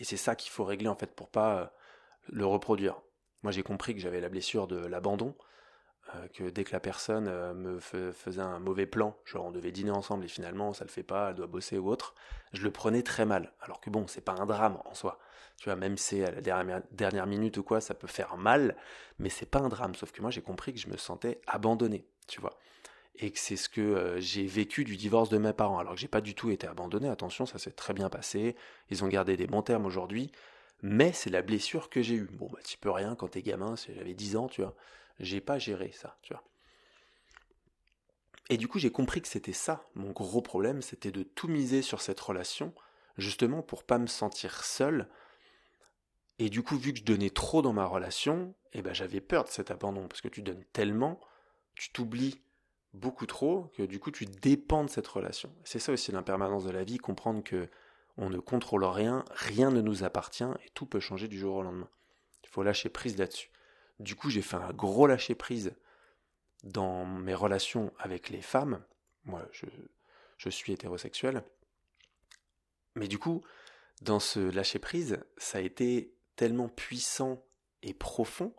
Et 0.00 0.04
c'est 0.04 0.16
ça 0.16 0.34
qu'il 0.34 0.50
faut 0.50 0.64
régler 0.64 0.88
en 0.88 0.96
fait 0.96 1.14
pour 1.14 1.28
pas 1.28 1.58
euh, 1.58 1.66
le 2.28 2.46
reproduire. 2.46 3.00
Moi 3.42 3.52
j'ai 3.52 3.62
compris 3.62 3.94
que 3.94 4.00
j'avais 4.00 4.20
la 4.20 4.28
blessure 4.28 4.66
de 4.66 4.76
l'abandon, 4.76 5.34
euh, 6.14 6.28
que 6.28 6.44
dès 6.44 6.64
que 6.64 6.72
la 6.72 6.80
personne 6.80 7.28
euh, 7.28 7.52
me 7.54 7.78
faisait 7.78 8.40
un 8.40 8.58
mauvais 8.58 8.86
plan, 8.86 9.16
genre 9.24 9.46
on 9.46 9.52
devait 9.52 9.72
dîner 9.72 9.90
ensemble 9.90 10.24
et 10.24 10.28
finalement 10.28 10.72
ça 10.72 10.84
le 10.84 10.90
fait 10.90 11.02
pas, 11.02 11.30
elle 11.30 11.36
doit 11.36 11.46
bosser 11.46 11.78
ou 11.78 11.90
autre, 11.90 12.14
je 12.52 12.62
le 12.62 12.70
prenais 12.70 13.02
très 13.02 13.26
mal. 13.26 13.52
Alors 13.60 13.80
que 13.80 13.90
bon, 13.90 14.06
c'est 14.06 14.22
pas 14.22 14.32
un 14.32 14.46
drame 14.46 14.80
en 14.84 14.94
soi. 14.94 15.18
Tu 15.62 15.68
vois, 15.68 15.76
même 15.76 15.96
si 15.96 16.16
c'est 16.16 16.24
à 16.24 16.32
la 16.32 16.40
dernière, 16.90 17.26
minute 17.28 17.56
ou 17.56 17.62
quoi, 17.62 17.80
ça 17.80 17.94
peut 17.94 18.08
faire 18.08 18.36
mal, 18.36 18.74
mais 19.20 19.28
c'est 19.28 19.46
pas 19.46 19.60
un 19.60 19.68
drame. 19.68 19.94
Sauf 19.94 20.10
que 20.10 20.20
moi 20.20 20.32
j'ai 20.32 20.42
compris 20.42 20.74
que 20.74 20.80
je 20.80 20.88
me 20.88 20.96
sentais 20.96 21.40
abandonné, 21.46 22.04
tu 22.26 22.40
vois 22.40 22.58
et 23.16 23.30
que 23.30 23.38
c'est 23.38 23.56
ce 23.56 23.68
que 23.68 23.80
euh, 23.80 24.20
j'ai 24.20 24.44
vécu 24.46 24.84
du 24.84 24.96
divorce 24.96 25.28
de 25.28 25.38
mes 25.38 25.52
parents. 25.52 25.78
Alors 25.78 25.94
que 25.94 26.00
j'ai 26.00 26.08
pas 26.08 26.20
du 26.22 26.34
tout 26.34 26.50
été 26.50 26.66
abandonné, 26.66 27.08
attention, 27.08 27.46
ça 27.46 27.58
s'est 27.58 27.70
très 27.70 27.92
bien 27.92 28.08
passé, 28.08 28.56
ils 28.90 29.04
ont 29.04 29.08
gardé 29.08 29.36
des 29.36 29.46
bons 29.46 29.62
termes 29.62 29.86
aujourd'hui, 29.86 30.32
mais 30.82 31.12
c'est 31.12 31.30
la 31.30 31.42
blessure 31.42 31.90
que 31.90 32.02
j'ai 32.02 32.14
eue. 32.14 32.28
Bon, 32.32 32.48
bah, 32.50 32.58
tu 32.66 32.78
peux 32.78 32.90
rien 32.90 33.14
quand 33.14 33.28
t'es 33.28 33.42
gamin, 33.42 33.74
j'avais 33.76 34.14
10 34.14 34.34
ans, 34.36 34.48
tu 34.48 34.62
vois, 34.62 34.74
j'ai 35.20 35.40
pas 35.40 35.58
géré 35.58 35.92
ça, 35.92 36.16
tu 36.22 36.32
vois. 36.32 36.42
Et 38.48 38.56
du 38.56 38.66
coup, 38.66 38.78
j'ai 38.80 38.90
compris 38.90 39.22
que 39.22 39.28
c'était 39.28 39.52
ça, 39.52 39.86
mon 39.94 40.10
gros 40.10 40.42
problème, 40.42 40.82
c'était 40.82 41.12
de 41.12 41.22
tout 41.22 41.46
miser 41.46 41.82
sur 41.82 42.00
cette 42.00 42.18
relation, 42.18 42.74
justement 43.18 43.62
pour 43.62 43.84
pas 43.84 43.98
me 43.98 44.08
sentir 44.08 44.64
seul. 44.64 45.08
Et 46.38 46.48
du 46.48 46.62
coup, 46.62 46.76
vu 46.76 46.92
que 46.92 46.98
je 46.98 47.04
donnais 47.04 47.30
trop 47.30 47.62
dans 47.62 47.72
ma 47.72 47.84
relation, 47.84 48.54
eh 48.72 48.82
ben, 48.82 48.94
j'avais 48.94 49.20
peur 49.20 49.44
de 49.44 49.48
cet 49.48 49.70
abandon, 49.70 50.08
parce 50.08 50.20
que 50.20 50.28
tu 50.28 50.42
donnes 50.42 50.64
tellement, 50.72 51.20
tu 51.74 51.92
t'oublies 51.92 52.42
beaucoup 52.94 53.26
trop 53.26 53.72
que 53.74 53.82
du 53.82 53.98
coup 53.98 54.10
tu 54.10 54.26
dépends 54.26 54.84
de 54.84 54.90
cette 54.90 55.06
relation. 55.06 55.54
C'est 55.64 55.78
ça 55.78 55.92
aussi 55.92 56.12
l'impermanence 56.12 56.64
de 56.64 56.70
la 56.70 56.84
vie, 56.84 56.98
comprendre 56.98 57.42
que 57.42 57.68
on 58.18 58.28
ne 58.28 58.38
contrôle 58.38 58.84
rien, 58.84 59.24
rien 59.30 59.70
ne 59.70 59.80
nous 59.80 60.04
appartient 60.04 60.44
et 60.44 60.70
tout 60.74 60.84
peut 60.84 61.00
changer 61.00 61.28
du 61.28 61.38
jour 61.38 61.56
au 61.56 61.62
lendemain. 61.62 61.88
Il 62.44 62.48
faut 62.50 62.62
lâcher 62.62 62.90
prise 62.90 63.16
là-dessus. 63.16 63.50
Du 64.00 64.16
coup, 64.16 64.28
j'ai 64.28 64.42
fait 64.42 64.56
un 64.56 64.72
gros 64.72 65.06
lâcher 65.06 65.34
prise 65.34 65.74
dans 66.62 67.06
mes 67.06 67.34
relations 67.34 67.92
avec 67.98 68.28
les 68.28 68.42
femmes. 68.42 68.84
Moi, 69.24 69.48
je, 69.52 69.64
je 70.36 70.50
suis 70.50 70.72
hétérosexuel. 70.72 71.42
Mais 72.96 73.08
du 73.08 73.18
coup, 73.18 73.42
dans 74.02 74.20
ce 74.20 74.40
lâcher 74.40 74.78
prise, 74.78 75.18
ça 75.38 75.58
a 75.58 75.62
été 75.62 76.12
tellement 76.42 76.68
puissant 76.68 77.40
et 77.84 77.94
profond 77.94 78.52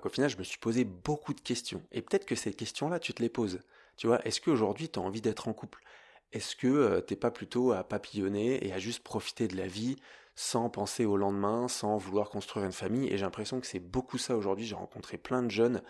qu'au 0.00 0.08
final, 0.08 0.30
je 0.30 0.38
me 0.38 0.44
suis 0.44 0.58
posé 0.58 0.84
beaucoup 0.84 1.34
de 1.34 1.40
questions. 1.40 1.82
Et 1.92 2.02
peut-être 2.02 2.24
que 2.24 2.34
ces 2.34 2.54
questions-là, 2.54 2.98
tu 2.98 3.12
te 3.14 3.22
les 3.22 3.28
poses. 3.28 3.60
Tu 3.96 4.06
vois, 4.06 4.24
est-ce 4.26 4.40
qu'aujourd'hui, 4.40 4.88
tu 4.88 4.98
as 4.98 5.02
envie 5.02 5.20
d'être 5.20 5.46
en 5.46 5.52
couple? 5.52 5.82
Est-ce 6.32 6.56
que 6.56 6.66
euh, 6.66 7.00
t'es 7.00 7.16
pas 7.16 7.30
plutôt 7.30 7.72
à 7.72 7.84
papillonner 7.84 8.66
et 8.66 8.72
à 8.72 8.78
juste 8.78 9.02
profiter 9.02 9.46
de 9.46 9.56
la 9.56 9.66
vie 9.66 9.96
sans 10.34 10.68
penser 10.70 11.04
au 11.04 11.18
lendemain, 11.18 11.68
sans 11.68 11.96
vouloir 11.96 12.30
construire 12.30 12.66
une 12.66 12.72
famille? 12.72 13.06
Et 13.08 13.18
j'ai 13.18 13.24
l'impression 13.24 13.60
que 13.60 13.66
c'est 13.66 13.78
beaucoup 13.78 14.18
ça 14.18 14.36
aujourd'hui. 14.36 14.66
J'ai 14.66 14.74
rencontré 14.74 15.16
plein 15.18 15.42
de 15.42 15.50
jeunes 15.50 15.82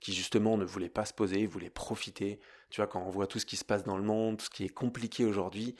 qui 0.00 0.12
justement 0.12 0.58
ne 0.58 0.64
voulaient 0.64 0.90
pas 0.90 1.06
se 1.06 1.14
poser, 1.14 1.46
voulaient 1.46 1.70
profiter. 1.70 2.40
Tu 2.68 2.80
vois, 2.80 2.88
quand 2.88 3.02
on 3.02 3.10
voit 3.10 3.26
tout 3.26 3.38
ce 3.38 3.46
qui 3.46 3.56
se 3.56 3.64
passe 3.64 3.84
dans 3.84 3.96
le 3.96 4.02
monde, 4.02 4.42
ce 4.42 4.50
qui 4.50 4.64
est 4.64 4.68
compliqué 4.74 5.24
aujourd'hui, 5.24 5.76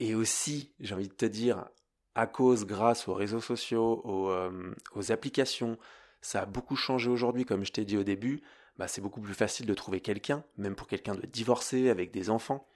et 0.00 0.14
aussi, 0.14 0.72
j'ai 0.80 0.94
envie 0.94 1.08
de 1.08 1.12
te 1.12 1.26
dire, 1.26 1.68
à 2.14 2.26
cause, 2.26 2.66
grâce 2.66 3.08
aux 3.08 3.14
réseaux 3.14 3.40
sociaux, 3.40 4.02
aux, 4.04 4.30
euh, 4.30 4.74
aux 4.94 5.12
applications, 5.12 5.78
ça 6.20 6.42
a 6.42 6.46
beaucoup 6.46 6.76
changé 6.76 7.08
aujourd'hui, 7.10 7.44
comme 7.44 7.64
je 7.64 7.72
t'ai 7.72 7.84
dit 7.84 7.96
au 7.96 8.04
début. 8.04 8.42
bah, 8.78 8.88
c'est 8.88 9.00
beaucoup 9.00 9.20
plus 9.20 9.34
facile 9.34 9.66
de 9.66 9.74
trouver 9.74 10.00
quelqu'un, 10.00 10.44
même 10.56 10.74
pour 10.74 10.86
quelqu'un 10.86 11.14
de 11.14 11.26
divorcé, 11.26 11.90
avec 11.90 12.10
des 12.10 12.30
enfants. 12.30 12.66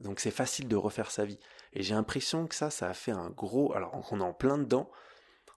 Donc 0.00 0.20
c'est 0.20 0.30
facile 0.30 0.68
de 0.68 0.76
refaire 0.76 1.10
sa 1.10 1.24
vie. 1.24 1.38
Et 1.72 1.82
j'ai 1.82 1.94
l'impression 1.94 2.46
que 2.46 2.54
ça, 2.54 2.70
ça 2.70 2.88
a 2.88 2.94
fait 2.94 3.12
un 3.12 3.30
gros... 3.30 3.74
Alors 3.74 4.06
on 4.10 4.20
est 4.20 4.24
en 4.24 4.32
plein 4.32 4.58
dedans, 4.58 4.90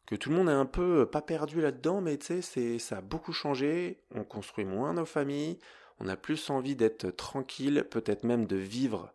que 0.06 0.16
tout 0.16 0.30
le 0.32 0.38
monde 0.38 0.50
est 0.50 0.54
un 0.54 0.66
peu 0.66 1.02
euh, 1.02 1.06
pas 1.06 1.22
perdu 1.22 1.62
là-dedans, 1.62 2.02
mais 2.02 2.18
tu 2.18 2.42
sais, 2.42 2.80
ça 2.80 2.98
a 2.98 3.02
beaucoup 3.02 3.32
changé, 3.32 4.02
on 4.16 4.24
construit 4.24 4.66
moins 4.66 4.94
nos 4.94 5.06
familles, 5.06 5.60
on 6.00 6.08
a 6.08 6.16
plus 6.16 6.50
envie 6.50 6.76
d'être 6.76 7.12
tranquille, 7.12 7.86
peut-être 7.90 8.24
même 8.24 8.46
de 8.46 8.56
vivre 8.56 9.14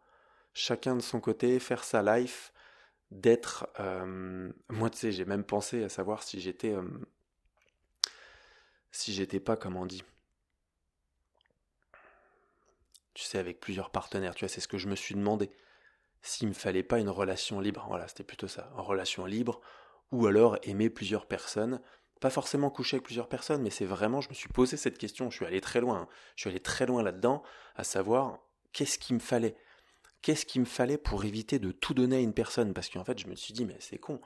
chacun 0.53 0.95
de 0.95 1.03
son 1.03 1.19
côté, 1.19 1.59
faire 1.59 1.83
sa 1.83 2.03
life, 2.03 2.53
d'être... 3.15 3.69
Euh, 3.81 4.53
moi, 4.69 4.91
tu 4.91 4.99
sais, 4.99 5.13
j'ai 5.13 5.25
même 5.25 5.45
pensé 5.45 5.85
à 5.85 5.89
savoir 5.89 6.23
si 6.23 6.41
j'étais... 6.41 6.75
Euh, 6.75 6.83
si 8.91 9.13
j'étais 9.13 9.41
pas, 9.41 9.57
comment 9.57 9.83
on 9.83 9.87
dit 9.87 10.05
Tu 13.15 13.25
sais, 13.25 13.39
avec 13.39 13.61
plusieurs 13.61 13.91
partenaires, 13.91 14.35
tu 14.35 14.45
vois, 14.45 14.49
c'est 14.49 14.61
ce 14.61 14.69
que 14.69 14.79
je 14.79 14.89
me 14.89 14.97
suis 14.97 15.15
demandé. 15.15 15.51
S'il 16.23 16.49
me 16.49 16.55
fallait 16.55 16.83
pas 16.83 16.99
une 16.99 17.09
relation 17.09 17.61
libre, 17.61 17.85
voilà, 17.89 18.09
c'était 18.09 18.25
plutôt 18.25 18.49
ça, 18.49 18.71
une 18.75 18.81
relation 18.81 19.27
libre, 19.27 19.61
ou 20.11 20.27
alors 20.27 20.59
aimer 20.63 20.91
plusieurs 20.91 21.27
personnes, 21.27 21.81
pas 22.21 22.31
forcément 22.31 22.71
coucher 22.71 22.97
avec 22.97 23.05
plusieurs 23.05 23.29
personnes, 23.29 23.63
mais 23.63 23.71
c'est 23.71 23.85
vraiment, 23.85 24.21
je 24.21 24.29
me 24.29 24.35
suis 24.35 24.49
posé 24.49 24.77
cette 24.77 24.99
question, 24.99 25.31
je 25.31 25.37
suis 25.37 25.47
allé 25.47 25.61
très 25.61 25.81
loin, 25.81 26.03
hein. 26.03 26.09
je 26.37 26.43
suis 26.43 26.51
allé 26.51 26.61
très 26.61 26.87
loin 26.87 27.03
là-dedans, 27.03 27.43
à 27.77 27.85
savoir 27.85 28.39
qu'est-ce 28.73 28.99
qu'il 28.99 29.15
me 29.15 29.21
fallait? 29.21 29.57
Qu'est-ce 30.25 30.47
qu'il 30.47 30.63
me 30.63 30.67
fallait 30.67 30.97
pour 30.97 31.27
éviter 31.27 31.59
de 31.59 31.71
tout 31.71 31.93
donner 31.93 32.17
à 32.17 32.21
une 32.21 32.33
personne? 32.33 32.73
Parce 32.73 32.89
qu'en 32.89 33.05
fait, 33.05 33.19
je 33.19 33.27
me 33.27 33.35
suis 33.35 33.53
dit, 33.53 33.67
mais 33.67 33.77
c'est 33.79 33.99
con, 33.99 34.23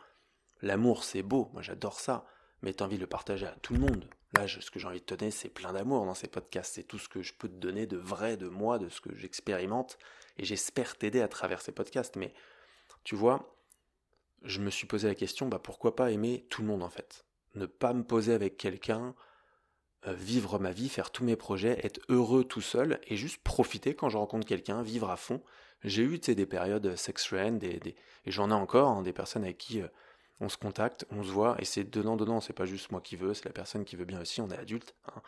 l'amour 0.62 1.02
c'est 1.02 1.24
beau, 1.24 1.50
moi 1.52 1.60
j'adore 1.60 1.98
ça, 1.98 2.24
mais 2.62 2.72
t'as 2.72 2.84
envie 2.84 2.98
de 2.98 3.00
le 3.00 3.08
partager 3.08 3.46
à 3.46 3.56
tout 3.62 3.72
le 3.74 3.80
monde. 3.80 4.08
Là, 4.36 4.46
ce 4.46 4.70
que 4.70 4.78
j'ai 4.78 4.86
envie 4.86 5.00
de 5.00 5.04
te 5.04 5.14
donner, 5.14 5.32
c'est 5.32 5.48
plein 5.48 5.72
d'amour 5.72 6.04
dans 6.04 6.14
ces 6.14 6.28
podcasts, 6.28 6.74
c'est 6.76 6.84
tout 6.84 7.00
ce 7.00 7.08
que 7.08 7.22
je 7.22 7.34
peux 7.34 7.48
te 7.48 7.56
donner 7.56 7.88
de 7.88 7.96
vrai, 7.96 8.36
de 8.36 8.46
moi, 8.46 8.78
de 8.78 8.88
ce 8.88 9.00
que 9.00 9.12
j'expérimente, 9.16 9.98
et 10.36 10.44
j'espère 10.44 10.96
t'aider 10.96 11.20
à 11.20 11.26
travers 11.26 11.60
ces 11.60 11.72
podcasts, 11.72 12.14
mais 12.14 12.32
tu 13.02 13.16
vois, 13.16 13.58
je 14.44 14.60
me 14.60 14.70
suis 14.70 14.86
posé 14.86 15.08
la 15.08 15.16
question, 15.16 15.48
bah 15.48 15.58
pourquoi 15.58 15.96
pas 15.96 16.12
aimer 16.12 16.46
tout 16.48 16.62
le 16.62 16.68
monde 16.68 16.84
en 16.84 16.90
fait? 16.90 17.24
Ne 17.56 17.66
pas 17.66 17.92
me 17.92 18.04
poser 18.04 18.34
avec 18.34 18.56
quelqu'un, 18.56 19.16
euh, 20.06 20.12
vivre 20.12 20.60
ma 20.60 20.70
vie, 20.70 20.88
faire 20.88 21.10
tous 21.10 21.24
mes 21.24 21.34
projets, 21.34 21.84
être 21.84 21.98
heureux 22.08 22.44
tout 22.44 22.60
seul 22.60 23.00
et 23.08 23.16
juste 23.16 23.42
profiter 23.42 23.96
quand 23.96 24.08
je 24.08 24.16
rencontre 24.16 24.46
quelqu'un, 24.46 24.80
vivre 24.82 25.10
à 25.10 25.16
fond. 25.16 25.42
J'ai 25.84 26.02
eu 26.02 26.18
des 26.18 26.46
périodes 26.46 26.96
sex 26.96 27.26
friend 27.26 27.62
et 27.62 27.96
j'en 28.26 28.50
ai 28.50 28.54
encore, 28.54 28.88
hein, 28.88 29.02
des 29.02 29.12
personnes 29.12 29.44
avec 29.44 29.58
qui 29.58 29.80
euh, 29.80 29.88
on 30.40 30.48
se 30.48 30.56
contacte, 30.56 31.06
on 31.10 31.22
se 31.22 31.30
voit 31.30 31.56
et 31.60 31.64
c'est 31.64 31.84
donnant 31.84 32.16
donnant, 32.16 32.40
c'est 32.40 32.52
pas 32.52 32.66
juste 32.66 32.90
moi 32.90 33.00
qui 33.00 33.16
veux, 33.16 33.34
c'est 33.34 33.44
la 33.44 33.52
personne 33.52 33.84
qui 33.84 33.96
veut 33.96 34.04
bien 34.04 34.20
aussi, 34.20 34.40
on 34.40 34.50
est 34.50 34.58
adulte. 34.58 34.94
Hein. 35.06 35.22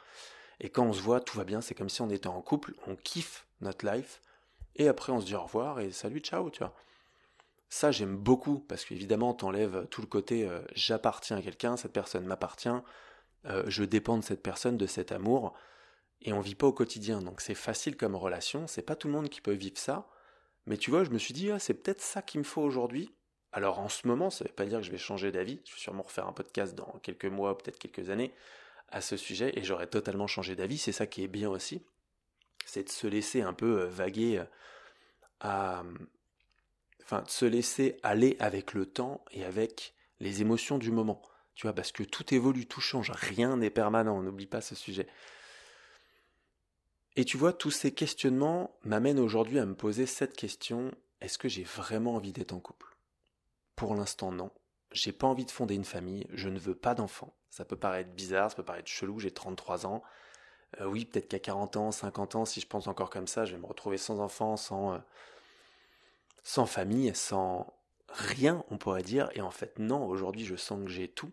Et 0.60 0.68
quand 0.68 0.84
on 0.84 0.92
se 0.92 1.00
voit, 1.00 1.20
tout 1.20 1.36
va 1.38 1.44
bien, 1.44 1.60
c'est 1.60 1.74
comme 1.74 1.88
si 1.88 2.02
on 2.02 2.10
était 2.10 2.26
en 2.26 2.42
couple, 2.42 2.74
on 2.86 2.96
kiffe 2.96 3.46
notre 3.60 3.86
life 3.90 4.20
et 4.76 4.88
après 4.88 5.12
on 5.12 5.20
se 5.20 5.26
dit 5.26 5.34
au 5.34 5.42
revoir 5.42 5.80
et 5.80 5.92
salut, 5.92 6.20
ciao, 6.20 6.50
tu 6.50 6.58
vois. 6.58 6.74
Ça, 7.72 7.92
j'aime 7.92 8.16
beaucoup, 8.16 8.58
parce 8.58 8.84
qu'évidemment, 8.84 9.32
t'enlèves 9.32 9.86
tout 9.90 10.00
le 10.00 10.08
côté 10.08 10.46
euh, 10.48 10.60
j'appartiens 10.74 11.36
à 11.36 11.42
quelqu'un, 11.42 11.76
cette 11.76 11.92
personne 11.92 12.26
m'appartient, 12.26 12.68
euh, 13.46 13.62
je 13.68 13.84
dépends 13.84 14.18
de 14.18 14.24
cette 14.24 14.42
personne, 14.42 14.76
de 14.76 14.86
cet 14.86 15.12
amour, 15.12 15.54
et 16.20 16.32
on 16.32 16.40
vit 16.40 16.56
pas 16.56 16.66
au 16.66 16.72
quotidien. 16.72 17.22
Donc 17.22 17.40
c'est 17.40 17.54
facile 17.54 17.96
comme 17.96 18.16
relation, 18.16 18.66
c'est 18.66 18.82
pas 18.82 18.96
tout 18.96 19.06
le 19.06 19.14
monde 19.14 19.28
qui 19.28 19.40
peut 19.40 19.52
vivre 19.52 19.78
ça, 19.78 20.08
mais 20.66 20.76
tu 20.76 20.90
vois, 20.90 21.04
je 21.04 21.10
me 21.10 21.18
suis 21.18 21.34
dit, 21.34 21.50
ah, 21.50 21.58
c'est 21.58 21.74
peut-être 21.74 22.00
ça 22.00 22.22
qu'il 22.22 22.40
me 22.40 22.44
faut 22.44 22.62
aujourd'hui. 22.62 23.14
Alors 23.52 23.80
en 23.80 23.88
ce 23.88 24.06
moment, 24.06 24.30
ça 24.30 24.44
veut 24.44 24.52
pas 24.52 24.66
dire 24.66 24.78
que 24.78 24.86
je 24.86 24.90
vais 24.90 24.98
changer 24.98 25.32
d'avis, 25.32 25.60
je 25.64 25.72
vais 25.72 25.80
sûrement 25.80 26.02
refaire 26.02 26.26
un 26.26 26.32
podcast 26.32 26.74
dans 26.74 26.98
quelques 27.02 27.26
mois, 27.26 27.58
peut-être 27.58 27.78
quelques 27.78 28.10
années, 28.10 28.32
à 28.90 29.00
ce 29.00 29.16
sujet, 29.16 29.52
et 29.58 29.64
j'aurais 29.64 29.86
totalement 29.86 30.26
changé 30.26 30.54
d'avis, 30.56 30.78
c'est 30.78 30.92
ça 30.92 31.06
qui 31.06 31.24
est 31.24 31.28
bien 31.28 31.48
aussi, 31.48 31.82
c'est 32.64 32.84
de 32.84 32.88
se 32.88 33.06
laisser 33.06 33.42
un 33.42 33.52
peu 33.52 33.82
euh, 33.82 33.86
vaguer 33.86 34.44
à 35.40 35.82
enfin, 37.10 37.22
de 37.22 37.30
se 37.30 37.44
laisser 37.44 37.96
aller 38.04 38.36
avec 38.38 38.72
le 38.72 38.86
temps 38.86 39.24
et 39.32 39.44
avec 39.44 39.94
les 40.20 40.42
émotions 40.42 40.78
du 40.78 40.92
moment. 40.92 41.22
Tu 41.56 41.66
vois, 41.66 41.74
parce 41.74 41.90
que 41.90 42.04
tout 42.04 42.32
évolue, 42.32 42.66
tout 42.66 42.80
change, 42.80 43.10
rien 43.10 43.56
n'est 43.56 43.70
permanent, 43.70 44.22
n'oublie 44.22 44.46
pas 44.46 44.60
ce 44.60 44.76
sujet. 44.76 45.08
Et 47.16 47.24
tu 47.24 47.36
vois, 47.36 47.52
tous 47.52 47.70
ces 47.70 47.92
questionnements 47.92 48.76
m'amènent 48.84 49.18
aujourd'hui 49.18 49.58
à 49.58 49.66
me 49.66 49.74
poser 49.74 50.06
cette 50.06 50.36
question 50.36 50.92
est-ce 51.20 51.38
que 51.38 51.48
j'ai 51.48 51.64
vraiment 51.64 52.14
envie 52.14 52.32
d'être 52.32 52.52
en 52.52 52.60
couple? 52.60 52.96
Pour 53.76 53.94
l'instant, 53.94 54.32
non. 54.32 54.50
J'ai 54.90 55.12
pas 55.12 55.26
envie 55.26 55.44
de 55.44 55.50
fonder 55.50 55.74
une 55.74 55.84
famille, 55.84 56.26
je 56.32 56.48
ne 56.48 56.58
veux 56.58 56.74
pas 56.74 56.94
d'enfants. 56.94 57.34
Ça 57.50 57.64
peut 57.64 57.76
paraître 57.76 58.10
bizarre, 58.10 58.50
ça 58.50 58.56
peut 58.56 58.64
paraître 58.64 58.88
chelou, 58.88 59.18
j'ai 59.18 59.30
33 59.30 59.86
ans. 59.86 60.02
Euh, 60.80 60.86
oui, 60.86 61.04
peut-être 61.04 61.28
qu'à 61.28 61.38
40 61.38 61.76
ans, 61.76 61.92
50 61.92 62.36
ans, 62.36 62.44
si 62.44 62.60
je 62.60 62.66
pense 62.66 62.86
encore 62.86 63.10
comme 63.10 63.26
ça, 63.26 63.44
je 63.44 63.52
vais 63.52 63.60
me 63.60 63.66
retrouver 63.66 63.98
sans 63.98 64.18
enfants, 64.20 64.56
sans, 64.56 64.94
euh, 64.94 64.98
sans 66.42 66.66
famille, 66.66 67.14
sans 67.14 67.72
rien, 68.08 68.64
on 68.70 68.78
pourrait 68.78 69.02
dire. 69.02 69.28
Et 69.34 69.40
en 69.40 69.50
fait, 69.50 69.78
non, 69.78 70.06
aujourd'hui, 70.06 70.44
je 70.44 70.56
sens 70.56 70.82
que 70.82 70.90
j'ai 70.90 71.08
tout. 71.08 71.32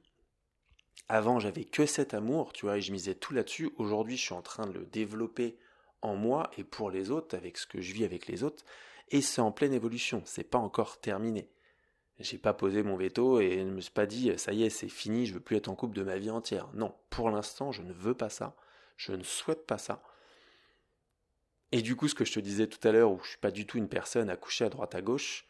Avant, 1.07 1.39
j'avais 1.39 1.63
que 1.63 1.85
cet 1.85 2.13
amour, 2.13 2.51
tu 2.51 2.65
vois, 2.65 2.77
et 2.77 2.81
je 2.81 2.91
misais 2.91 3.15
tout 3.15 3.33
là-dessus. 3.33 3.71
Aujourd'hui, 3.77 4.17
je 4.17 4.23
suis 4.23 4.33
en 4.33 4.41
train 4.41 4.67
de 4.67 4.73
le 4.73 4.85
développer 4.85 5.57
en 6.01 6.15
moi 6.15 6.49
et 6.57 6.63
pour 6.63 6.91
les 6.91 7.11
autres, 7.11 7.35
avec 7.35 7.57
ce 7.57 7.67
que 7.67 7.81
je 7.81 7.93
vis 7.93 8.05
avec 8.05 8.27
les 8.27 8.43
autres. 8.43 8.63
Et 9.09 9.21
c'est 9.21 9.41
en 9.41 9.51
pleine 9.51 9.73
évolution, 9.73 10.21
c'est 10.25 10.43
pas 10.43 10.57
encore 10.57 10.99
terminé. 10.99 11.49
J'ai 12.19 12.37
pas 12.37 12.53
posé 12.53 12.81
mon 12.81 12.97
veto 12.97 13.39
et 13.39 13.63
ne 13.63 13.71
me 13.71 13.81
suis 13.81 13.91
pas 13.91 14.07
dit 14.07 14.31
ça 14.37 14.51
y 14.51 14.63
est, 14.63 14.69
c'est 14.69 14.89
fini, 14.89 15.27
je 15.27 15.35
veux 15.35 15.39
plus 15.39 15.55
être 15.55 15.67
en 15.67 15.75
couple 15.75 15.95
de 15.95 16.03
ma 16.03 16.17
vie 16.17 16.31
entière. 16.31 16.67
Non, 16.73 16.95
pour 17.09 17.29
l'instant, 17.29 17.71
je 17.71 17.83
ne 17.83 17.93
veux 17.93 18.15
pas 18.15 18.29
ça. 18.29 18.55
Je 18.95 19.11
ne 19.11 19.23
souhaite 19.23 19.67
pas 19.67 19.77
ça. 19.77 20.01
Et 21.71 21.81
du 21.81 21.95
coup, 21.95 22.07
ce 22.07 22.15
que 22.15 22.25
je 22.25 22.33
te 22.33 22.39
disais 22.39 22.67
tout 22.67 22.85
à 22.87 22.91
l'heure, 22.91 23.11
où 23.11 23.19
je 23.23 23.29
suis 23.29 23.37
pas 23.37 23.51
du 23.51 23.67
tout 23.67 23.77
une 23.77 23.89
personne 23.89 24.29
à 24.29 24.35
coucher 24.35 24.65
à 24.65 24.69
droite 24.69 24.95
à 24.95 25.01
gauche, 25.01 25.45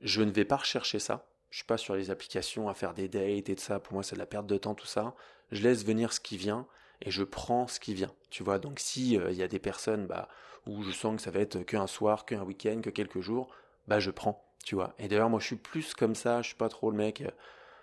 je 0.00 0.22
ne 0.22 0.30
vais 0.30 0.44
pas 0.44 0.56
rechercher 0.56 0.98
ça. 0.98 1.26
Je 1.50 1.58
suis 1.58 1.66
pas 1.66 1.78
sur 1.78 1.94
les 1.94 2.10
applications 2.10 2.68
à 2.68 2.74
faire 2.74 2.92
des 2.92 3.08
dates 3.08 3.48
et 3.48 3.54
de 3.54 3.60
ça. 3.60 3.80
Pour 3.80 3.94
moi, 3.94 4.02
c'est 4.02 4.16
de 4.16 4.20
la 4.20 4.26
perte 4.26 4.46
de 4.46 4.58
temps, 4.58 4.74
tout 4.74 4.86
ça. 4.86 5.14
Je 5.50 5.62
laisse 5.62 5.84
venir 5.84 6.12
ce 6.12 6.20
qui 6.20 6.36
vient 6.36 6.66
et 7.02 7.10
je 7.10 7.22
prends 7.22 7.66
ce 7.66 7.80
qui 7.80 7.94
vient. 7.94 8.12
Tu 8.30 8.42
vois, 8.42 8.58
donc 8.58 8.78
si 8.80 9.12
il 9.12 9.20
euh, 9.20 9.32
y 9.32 9.42
a 9.42 9.48
des 9.48 9.58
personnes 9.58 10.06
bah, 10.06 10.28
où 10.66 10.82
je 10.82 10.90
sens 10.90 11.16
que 11.16 11.22
ça 11.22 11.30
va 11.30 11.40
être 11.40 11.62
qu'un 11.62 11.86
soir, 11.86 12.24
qu'un 12.24 12.42
week-end, 12.42 12.80
que 12.82 12.90
quelques 12.90 13.20
jours, 13.20 13.48
bah 13.86 14.00
je 14.00 14.10
prends. 14.10 14.44
Tu 14.64 14.74
vois. 14.74 14.94
Et 14.98 15.08
d'ailleurs, 15.08 15.30
moi, 15.30 15.40
je 15.40 15.46
suis 15.46 15.56
plus 15.56 15.94
comme 15.94 16.14
ça. 16.14 16.42
Je 16.42 16.48
suis 16.48 16.56
pas 16.56 16.68
trop 16.68 16.90
le 16.90 16.96
mec. 16.96 17.22
Euh, 17.22 17.30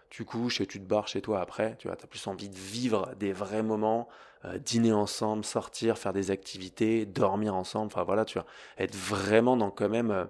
tu 0.09 0.23
couches 0.23 0.61
et 0.61 0.67
tu 0.67 0.79
te 0.79 0.85
barres 0.85 1.07
chez 1.07 1.21
toi 1.21 1.41
après, 1.41 1.75
tu 1.77 1.89
as 1.89 1.95
plus 1.95 2.27
envie 2.27 2.47
de 2.47 2.55
vivre 2.55 3.13
des 3.19 3.33
vrais 3.33 3.63
moments, 3.63 4.07
euh, 4.45 4.57
dîner 4.59 4.93
ensemble, 4.93 5.43
sortir, 5.43 5.97
faire 5.97 6.13
des 6.13 6.31
activités, 6.31 7.05
dormir 7.05 7.55
ensemble, 7.55 7.87
enfin 7.87 8.03
voilà, 8.03 8.23
tu 8.23 8.37
vois, 8.37 8.45
être 8.77 8.95
vraiment 8.95 9.57
dans 9.57 9.71
quand 9.71 9.89
même 9.89 10.29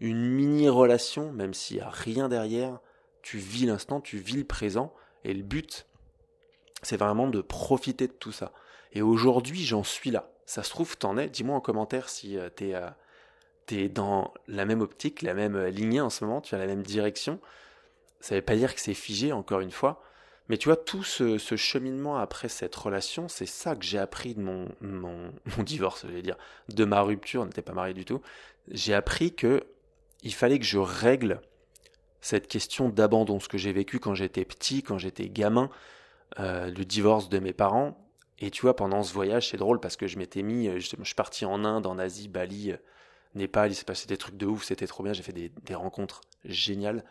une 0.00 0.24
mini 0.24 0.68
relation, 0.68 1.32
même 1.32 1.52
s'il 1.52 1.76
n'y 1.76 1.82
a 1.82 1.90
rien 1.90 2.28
derrière, 2.28 2.78
tu 3.22 3.38
vis 3.38 3.66
l'instant, 3.66 4.00
tu 4.00 4.18
vis 4.18 4.36
le 4.36 4.44
présent, 4.44 4.94
et 5.24 5.34
le 5.34 5.42
but, 5.42 5.86
c'est 6.82 6.96
vraiment 6.96 7.28
de 7.28 7.40
profiter 7.40 8.06
de 8.06 8.12
tout 8.12 8.32
ça. 8.32 8.52
Et 8.92 9.02
aujourd'hui, 9.02 9.62
j'en 9.64 9.84
suis 9.84 10.10
là. 10.10 10.30
Ça 10.46 10.62
se 10.62 10.70
trouve, 10.70 10.96
t'en 10.96 11.18
es. 11.18 11.28
Dis-moi 11.28 11.56
en 11.56 11.60
commentaire 11.60 12.08
si 12.08 12.38
euh, 12.38 12.48
t'es 12.48 12.74
es 13.70 13.88
dans 13.88 14.32
la 14.46 14.64
même 14.64 14.80
optique, 14.80 15.22
la 15.22 15.34
même 15.34 15.62
lignée 15.66 16.00
en 16.00 16.10
ce 16.10 16.24
moment, 16.24 16.40
tu 16.40 16.54
as 16.54 16.58
la 16.58 16.66
même 16.66 16.82
direction. 16.82 17.40
Ça 18.20 18.34
ne 18.34 18.40
veut 18.40 18.44
pas 18.44 18.56
dire 18.56 18.74
que 18.74 18.80
c'est 18.80 18.94
figé, 18.94 19.32
encore 19.32 19.60
une 19.60 19.70
fois. 19.70 20.02
Mais 20.48 20.56
tu 20.56 20.68
vois, 20.68 20.76
tout 20.76 21.02
ce, 21.02 21.36
cheminement 21.56 22.16
après 22.16 22.48
cette 22.48 22.74
relation, 22.74 23.28
c'est 23.28 23.46
ça 23.46 23.76
que 23.76 23.84
j'ai 23.84 23.98
appris 23.98 24.34
de 24.34 24.40
mon, 24.40 24.68
mon, 24.80 25.32
mon 25.56 25.62
divorce, 25.62 26.06
je 26.06 26.12
vais 26.12 26.22
dire, 26.22 26.38
de 26.68 26.84
ma 26.84 27.02
rupture, 27.02 27.42
on 27.42 27.46
n'était 27.46 27.62
pas 27.62 27.74
mariés 27.74 27.94
du 27.94 28.04
tout. 28.04 28.22
J'ai 28.70 28.94
appris 28.94 29.34
que 29.34 29.64
il 30.22 30.34
fallait 30.34 30.58
que 30.58 30.64
je 30.64 30.78
règle 30.78 31.40
cette 32.20 32.48
question 32.48 32.88
d'abandon, 32.88 33.38
ce 33.38 33.48
que 33.48 33.58
j'ai 33.58 33.72
vécu 33.72 34.00
quand 34.00 34.14
j'étais 34.14 34.44
petit, 34.44 34.82
quand 34.82 34.98
j'étais 34.98 35.28
gamin, 35.28 35.70
euh, 36.38 36.70
le 36.70 36.84
divorce 36.84 37.28
de 37.28 37.38
mes 37.38 37.52
parents. 37.52 38.04
Et 38.38 38.50
tu 38.50 38.62
vois, 38.62 38.76
pendant 38.76 39.02
ce 39.02 39.12
voyage, 39.12 39.48
c'est 39.50 39.56
drôle 39.56 39.80
parce 39.80 39.96
que 39.96 40.06
je 40.06 40.18
m'étais 40.18 40.42
mis, 40.42 40.66
je, 40.66 40.78
je, 40.78 41.04
suis 41.04 41.14
parti 41.14 41.44
en 41.44 41.64
Inde, 41.64 41.86
en 41.86 41.98
Asie, 41.98 42.28
Bali, 42.28 42.72
Népal, 43.34 43.72
il 43.72 43.74
s'est 43.74 43.84
passé 43.84 44.06
des 44.06 44.16
trucs 44.16 44.36
de 44.36 44.46
ouf, 44.46 44.64
c'était 44.64 44.86
trop 44.86 45.02
bien, 45.02 45.12
j'ai 45.12 45.22
fait 45.22 45.32
des, 45.32 45.50
des 45.64 45.74
rencontres 45.74 46.20
géniales. 46.44 47.04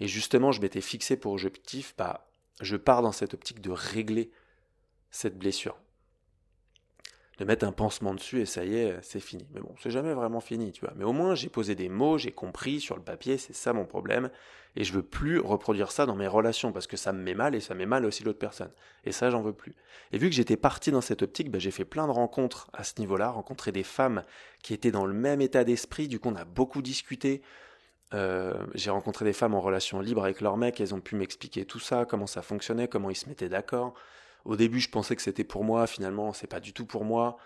Et 0.00 0.08
justement, 0.08 0.52
je 0.52 0.60
m'étais 0.60 0.80
fixé 0.82 1.16
pour 1.16 1.32
objectif, 1.32 1.94
bah, 1.96 2.28
je 2.60 2.76
pars 2.76 3.02
dans 3.02 3.12
cette 3.12 3.34
optique 3.34 3.60
de 3.60 3.70
régler 3.70 4.30
cette 5.10 5.38
blessure. 5.38 5.78
De 7.38 7.44
mettre 7.44 7.66
un 7.66 7.72
pansement 7.72 8.14
dessus 8.14 8.40
et 8.40 8.46
ça 8.46 8.64
y 8.64 8.76
est, 8.76 8.96
c'est 9.02 9.20
fini. 9.20 9.46
Mais 9.52 9.60
bon, 9.60 9.74
c'est 9.78 9.90
jamais 9.90 10.14
vraiment 10.14 10.40
fini, 10.40 10.72
tu 10.72 10.80
vois. 10.80 10.94
Mais 10.96 11.04
au 11.04 11.12
moins, 11.12 11.34
j'ai 11.34 11.50
posé 11.50 11.74
des 11.74 11.90
mots, 11.90 12.16
j'ai 12.16 12.32
compris 12.32 12.80
sur 12.80 12.96
le 12.96 13.02
papier, 13.02 13.36
c'est 13.36 13.54
ça 13.54 13.74
mon 13.74 13.84
problème. 13.84 14.30
Et 14.74 14.84
je 14.84 14.92
veux 14.92 15.02
plus 15.02 15.38
reproduire 15.38 15.90
ça 15.90 16.06
dans 16.06 16.16
mes 16.16 16.26
relations 16.26 16.72
parce 16.72 16.86
que 16.86 16.96
ça 16.96 17.12
me 17.12 17.22
met 17.22 17.34
mal 17.34 17.54
et 17.54 17.60
ça 17.60 17.74
met 17.74 17.86
mal 17.86 18.04
aussi 18.06 18.24
l'autre 18.24 18.38
personne. 18.38 18.70
Et 19.04 19.12
ça, 19.12 19.30
j'en 19.30 19.42
veux 19.42 19.52
plus. 19.52 19.74
Et 20.12 20.18
vu 20.18 20.28
que 20.28 20.34
j'étais 20.34 20.56
parti 20.56 20.90
dans 20.90 21.00
cette 21.00 21.22
optique, 21.22 21.50
bah, 21.50 21.58
j'ai 21.58 21.70
fait 21.70 21.84
plein 21.84 22.06
de 22.06 22.12
rencontres 22.12 22.70
à 22.72 22.84
ce 22.84 22.94
niveau-là, 23.00 23.30
rencontré 23.30 23.72
des 23.72 23.82
femmes 23.82 24.22
qui 24.62 24.72
étaient 24.74 24.90
dans 24.90 25.06
le 25.06 25.14
même 25.14 25.40
état 25.40 25.64
d'esprit. 25.64 26.08
Du 26.08 26.18
coup, 26.18 26.28
on 26.28 26.36
a 26.36 26.44
beaucoup 26.44 26.82
discuté. 26.82 27.42
Euh, 28.14 28.54
j'ai 28.74 28.90
rencontré 28.90 29.24
des 29.24 29.32
femmes 29.32 29.54
en 29.54 29.60
relation 29.60 30.00
libre 30.00 30.22
avec 30.22 30.40
leurs 30.40 30.56
mecs, 30.56 30.80
elles 30.80 30.94
ont 30.94 31.00
pu 31.00 31.16
m'expliquer 31.16 31.64
tout 31.64 31.80
ça, 31.80 32.04
comment 32.04 32.28
ça 32.28 32.40
fonctionnait, 32.40 32.86
comment 32.86 33.10
ils 33.10 33.16
se 33.16 33.28
mettaient 33.28 33.48
d'accord. 33.48 33.94
Au 34.46 34.54
début, 34.54 34.78
je 34.78 34.88
pensais 34.88 35.16
que 35.16 35.22
c'était 35.22 35.42
pour 35.42 35.64
moi, 35.64 35.88
finalement, 35.88 36.32
c'est 36.32 36.46
pas 36.46 36.60
du 36.60 36.72
tout 36.72 36.86
pour 36.86 37.04
moi. 37.04 37.36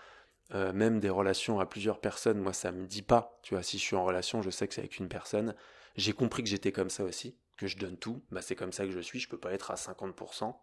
Euh, 0.52 0.75
même 0.75 1.00
des 1.00 1.09
relations 1.09 1.59
à 1.59 1.64
plusieurs 1.64 1.99
personnes, 1.99 2.38
moi, 2.38 2.52
ça 2.52 2.73
me 2.73 2.87
dit 2.87 3.00
pas. 3.00 3.38
Tu 3.42 3.54
vois, 3.54 3.62
si 3.62 3.78
je 3.78 3.83
suis 3.83 3.97
en 3.97 4.04
relation, 4.04 4.42
je 4.42 4.50
sais 4.50 4.69
que 4.69 4.75
c'est 4.75 4.83
avec 4.83 4.99
une 4.99 5.09
personne. 5.09 5.54
J'ai 5.97 6.12
compris 6.12 6.42
que 6.42 6.50
j'étais 6.50 6.73
comme 6.73 6.90
ça 6.90 7.04
aussi, 7.04 7.38
que 7.57 7.66
je 7.66 7.78
donne 7.78 7.97
tout. 7.97 8.23
Bah, 8.30 8.42
c'est 8.42 8.54
comme 8.54 8.73
ça 8.73 8.85
que 8.85 8.90
je 8.90 9.00
suis. 9.00 9.19
Je 9.19 9.30
peux 9.30 9.38
pas 9.38 9.52
être 9.52 9.71
à 9.71 9.76
50%. 9.76 10.54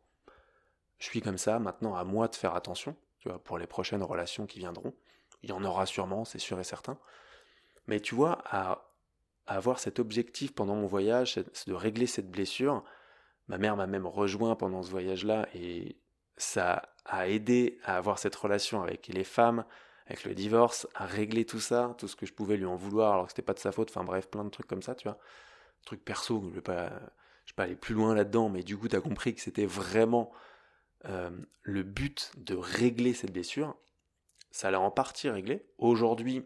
Je 0.99 1.05
suis 1.05 1.21
comme 1.21 1.39
ça. 1.39 1.57
Maintenant, 1.57 1.95
à 1.95 2.03
moi 2.03 2.27
de 2.27 2.35
faire 2.35 2.53
attention, 2.53 2.95
tu 3.19 3.29
vois, 3.29 3.43
pour 3.43 3.57
les 3.57 3.65
prochaines 3.67 4.03
relations 4.03 4.45
qui 4.45 4.59
viendront. 4.59 4.93
Il 5.41 5.49
y 5.49 5.53
en 5.53 5.63
aura 5.63 5.87
sûrement, 5.87 6.23
c'est 6.23 6.39
sûr 6.39 6.59
et 6.59 6.63
certain. 6.63 6.99
Mais 7.87 7.99
tu 7.99 8.13
vois, 8.13 8.43
à, 8.45 8.91
avoir 9.47 9.79
cet 9.79 9.97
objectif 9.97 10.53
pendant 10.53 10.75
mon 10.75 10.85
voyage, 10.85 11.39
c'est 11.53 11.67
de 11.67 11.73
régler 11.73 12.05
cette 12.05 12.29
blessure. 12.29 12.83
Ma 13.47 13.57
mère 13.57 13.75
m'a 13.75 13.87
même 13.87 14.05
rejoint 14.05 14.55
pendant 14.55 14.83
ce 14.83 14.91
voyage-là 14.91 15.47
et 15.55 15.97
ça 16.37 16.89
a 17.05 17.27
aidé 17.27 17.79
à 17.83 17.97
avoir 17.97 18.19
cette 18.19 18.35
relation 18.35 18.81
avec 18.81 19.07
les 19.07 19.23
femmes, 19.23 19.65
avec 20.07 20.23
le 20.23 20.35
divorce, 20.35 20.87
à 20.95 21.05
régler 21.05 21.45
tout 21.45 21.59
ça, 21.59 21.95
tout 21.97 22.07
ce 22.07 22.15
que 22.15 22.25
je 22.25 22.33
pouvais 22.33 22.57
lui 22.57 22.65
en 22.65 22.75
vouloir 22.75 23.13
alors 23.13 23.25
que 23.25 23.31
c'était 23.31 23.41
pas 23.41 23.53
de 23.53 23.59
sa 23.59 23.71
faute, 23.71 23.89
enfin 23.89 24.03
bref, 24.03 24.29
plein 24.29 24.43
de 24.43 24.49
trucs 24.49 24.67
comme 24.67 24.81
ça, 24.81 24.95
tu 24.95 25.07
vois. 25.07 25.17
Trucs 25.85 26.03
perso, 26.03 26.43
je 26.49 26.55
vais 26.55 26.61
pas, 26.61 26.89
je 27.45 27.51
vais 27.51 27.55
pas 27.55 27.63
aller 27.63 27.75
plus 27.75 27.95
loin 27.95 28.13
là-dedans, 28.13 28.49
mais 28.49 28.63
du 28.63 28.77
coup, 28.77 28.87
tu 28.87 28.95
as 28.95 29.01
compris 29.01 29.33
que 29.33 29.41
c'était 29.41 29.65
vraiment 29.65 30.31
euh, 31.05 31.29
le 31.63 31.83
but 31.83 32.31
de 32.37 32.55
régler 32.55 33.13
cette 33.13 33.31
blessure. 33.31 33.75
Ça 34.51 34.71
l'a 34.71 34.79
en 34.79 34.91
partie 34.91 35.29
réglé. 35.29 35.65
Aujourd'hui, 35.77 36.45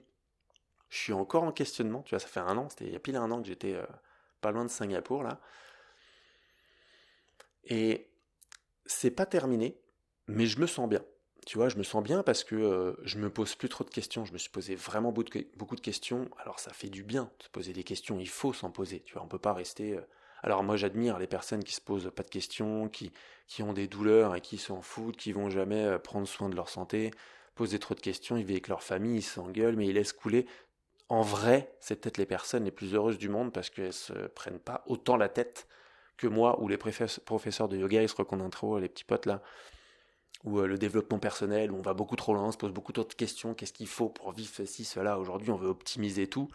je 0.89 0.97
suis 0.97 1.13
encore 1.13 1.43
en 1.43 1.51
questionnement, 1.51 2.01
tu 2.03 2.11
vois, 2.11 2.19
ça 2.19 2.27
fait 2.27 2.39
un 2.39 2.57
an, 2.57 2.69
c'était 2.69 2.85
il 2.85 2.93
y 2.93 2.95
a 2.95 2.99
pile 2.99 3.15
un 3.15 3.31
an 3.31 3.41
que 3.41 3.47
j'étais 3.47 3.73
euh, 3.73 3.85
pas 4.41 4.51
loin 4.51 4.65
de 4.65 4.69
Singapour, 4.69 5.23
là. 5.23 5.39
Et 7.63 8.09
c'est 8.85 9.11
pas 9.11 9.25
terminé, 9.25 9.80
mais 10.31 10.45
je 10.45 10.59
me 10.59 10.67
sens 10.67 10.89
bien. 10.89 11.03
Tu 11.45 11.57
vois, 11.57 11.69
je 11.69 11.77
me 11.77 11.83
sens 11.83 12.03
bien 12.03 12.21
parce 12.21 12.43
que 12.43 12.55
euh, 12.55 12.93
je 13.03 13.17
me 13.17 13.29
pose 13.29 13.55
plus 13.55 13.69
trop 13.69 13.83
de 13.83 13.89
questions. 13.89 14.25
Je 14.25 14.33
me 14.33 14.37
suis 14.37 14.49
posé 14.49 14.75
vraiment 14.75 15.11
beaucoup 15.11 15.75
de 15.75 15.81
questions. 15.81 16.29
Alors 16.37 16.59
ça 16.59 16.71
fait 16.71 16.89
du 16.89 17.03
bien 17.03 17.31
de 17.39 17.43
se 17.43 17.49
poser 17.49 17.73
des 17.73 17.83
questions. 17.83 18.19
Il 18.19 18.29
faut 18.29 18.53
s'en 18.53 18.69
poser. 18.69 19.01
Tu 19.01 19.13
vois, 19.13 19.23
on 19.23 19.27
peut 19.27 19.39
pas 19.39 19.53
rester. 19.53 19.97
Euh, 19.97 20.01
alors 20.43 20.63
moi 20.63 20.75
j'admire 20.75 21.19
les 21.19 21.27
personnes 21.27 21.63
qui 21.63 21.73
se 21.73 21.81
posent 21.81 22.11
pas 22.15 22.23
de 22.23 22.29
questions, 22.29 22.89
qui 22.89 23.11
qui 23.47 23.63
ont 23.63 23.73
des 23.73 23.87
douleurs 23.87 24.35
et 24.35 24.41
qui 24.41 24.57
s'en 24.57 24.81
foutent, 24.81 25.17
qui 25.17 25.31
vont 25.33 25.49
jamais 25.49 25.83
euh, 25.83 25.97
prendre 25.97 26.27
soin 26.27 26.47
de 26.47 26.55
leur 26.55 26.69
santé, 26.69 27.11
poser 27.55 27.79
trop 27.79 27.95
de 27.95 27.99
questions. 27.99 28.37
Ils 28.37 28.43
vivent 28.43 28.55
avec 28.55 28.67
leur 28.67 28.83
famille, 28.83 29.17
ils 29.17 29.23
s'engueulent, 29.23 29.75
mais 29.75 29.87
ils 29.87 29.93
laissent 29.93 30.13
couler. 30.13 30.45
En 31.09 31.21
vrai, 31.21 31.75
c'est 31.79 31.99
peut-être 31.99 32.17
les 32.17 32.25
personnes 32.25 32.63
les 32.63 32.71
plus 32.71 32.93
heureuses 32.93 33.17
du 33.17 33.29
monde 33.29 33.51
parce 33.51 33.69
qu'elles 33.69 33.93
se 33.93 34.13
prennent 34.13 34.59
pas 34.59 34.83
autant 34.85 35.17
la 35.17 35.27
tête 35.27 35.67
que 36.15 36.27
moi 36.27 36.61
ou 36.61 36.67
les 36.67 36.77
professeurs 36.77 37.67
de 37.67 37.77
yoga, 37.77 38.01
ils 38.01 38.07
se 38.07 38.49
trop, 38.49 38.79
les 38.79 38.87
petits 38.87 39.03
potes 39.03 39.25
là, 39.25 39.41
ou 40.43 40.59
euh, 40.59 40.67
le 40.67 40.77
développement 40.77 41.19
personnel, 41.19 41.71
où 41.71 41.77
on 41.77 41.81
va 41.81 41.93
beaucoup 41.93 42.15
trop 42.15 42.33
loin, 42.33 42.45
on 42.45 42.51
se 42.51 42.57
pose 42.57 42.71
beaucoup 42.71 42.93
trop 42.93 43.03
de 43.03 43.13
questions, 43.13 43.53
qu'est-ce 43.53 43.73
qu'il 43.73 43.87
faut 43.87 44.09
pour 44.09 44.31
vivre 44.31 44.51
ceci, 44.53 44.85
cela, 44.85 45.19
aujourd'hui 45.19 45.51
on 45.51 45.57
veut 45.57 45.69
optimiser 45.69 46.27
tout, 46.27 46.49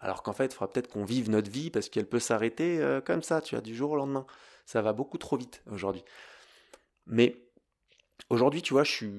alors 0.00 0.22
qu'en 0.22 0.32
fait 0.32 0.46
il 0.46 0.52
faudra 0.52 0.72
peut-être 0.72 0.88
qu'on 0.88 1.04
vive 1.04 1.30
notre 1.30 1.50
vie 1.50 1.70
parce 1.70 1.88
qu'elle 1.88 2.08
peut 2.08 2.18
s'arrêter 2.18 2.80
euh, 2.80 3.00
comme 3.00 3.22
ça, 3.22 3.40
tu 3.40 3.54
vois, 3.54 3.62
du 3.62 3.74
jour 3.74 3.92
au 3.92 3.96
lendemain. 3.96 4.26
Ça 4.66 4.82
va 4.82 4.92
beaucoup 4.92 5.18
trop 5.18 5.36
vite 5.36 5.62
aujourd'hui. 5.70 6.04
Mais 7.06 7.36
aujourd'hui, 8.28 8.62
tu 8.62 8.72
vois, 8.72 8.84
je 8.84 8.92
suis 8.92 9.12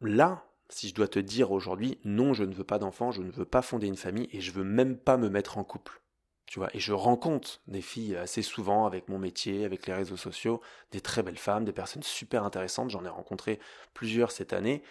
là, 0.00 0.44
si 0.68 0.88
je 0.88 0.94
dois 0.94 1.08
te 1.08 1.18
dire 1.18 1.50
aujourd'hui, 1.52 1.98
non, 2.04 2.34
je 2.34 2.44
ne 2.44 2.54
veux 2.54 2.64
pas 2.64 2.78
d'enfant, 2.78 3.10
je 3.10 3.22
ne 3.22 3.30
veux 3.30 3.44
pas 3.44 3.62
fonder 3.62 3.86
une 3.86 3.96
famille 3.96 4.28
et 4.32 4.40
je 4.40 4.52
veux 4.52 4.64
même 4.64 4.96
pas 4.96 5.16
me 5.16 5.28
mettre 5.28 5.58
en 5.58 5.64
couple. 5.64 6.03
Tu 6.46 6.58
vois, 6.58 6.68
et 6.74 6.78
je 6.78 6.92
rencontre 6.92 7.60
des 7.66 7.80
filles 7.80 8.16
assez 8.16 8.42
souvent 8.42 8.86
avec 8.86 9.08
mon 9.08 9.18
métier, 9.18 9.64
avec 9.64 9.86
les 9.86 9.94
réseaux 9.94 10.16
sociaux, 10.16 10.60
des 10.92 11.00
très 11.00 11.22
belles 11.22 11.38
femmes, 11.38 11.64
des 11.64 11.72
personnes 11.72 12.02
super 12.02 12.44
intéressantes. 12.44 12.90
J'en 12.90 13.04
ai 13.04 13.08
rencontré 13.08 13.58
plusieurs 13.94 14.30
cette 14.30 14.52
année, 14.52 14.82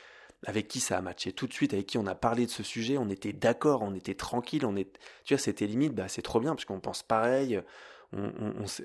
avec 0.45 0.67
qui 0.67 0.79
ça 0.79 0.98
a 0.98 1.01
matché 1.01 1.31
tout 1.31 1.48
de 1.48 1.53
suite, 1.53 1.74
avec 1.74 1.86
qui 1.86 1.98
on 1.98 2.07
a 2.07 2.15
parlé 2.15 2.45
de 2.45 2.51
ce 2.51 2.63
sujet, 2.63 2.98
on 2.98 3.10
était 3.10 3.33
d'accord, 3.33 3.81
on 3.83 3.93
était 3.93 4.15
tranquille, 4.15 4.65
on 4.65 4.75
est, 4.75 4.98
tu 5.24 5.36
vois, 5.36 5.41
c'était 5.41 5.67
limite, 5.67 5.93
bah 5.93 6.07
c'est 6.07 6.22
trop 6.22 6.39
bien 6.39 6.55
parce 6.55 6.65
qu'on 6.65 6.79
pense 6.79 7.03
pareil, 7.03 7.62
on, 8.13 8.31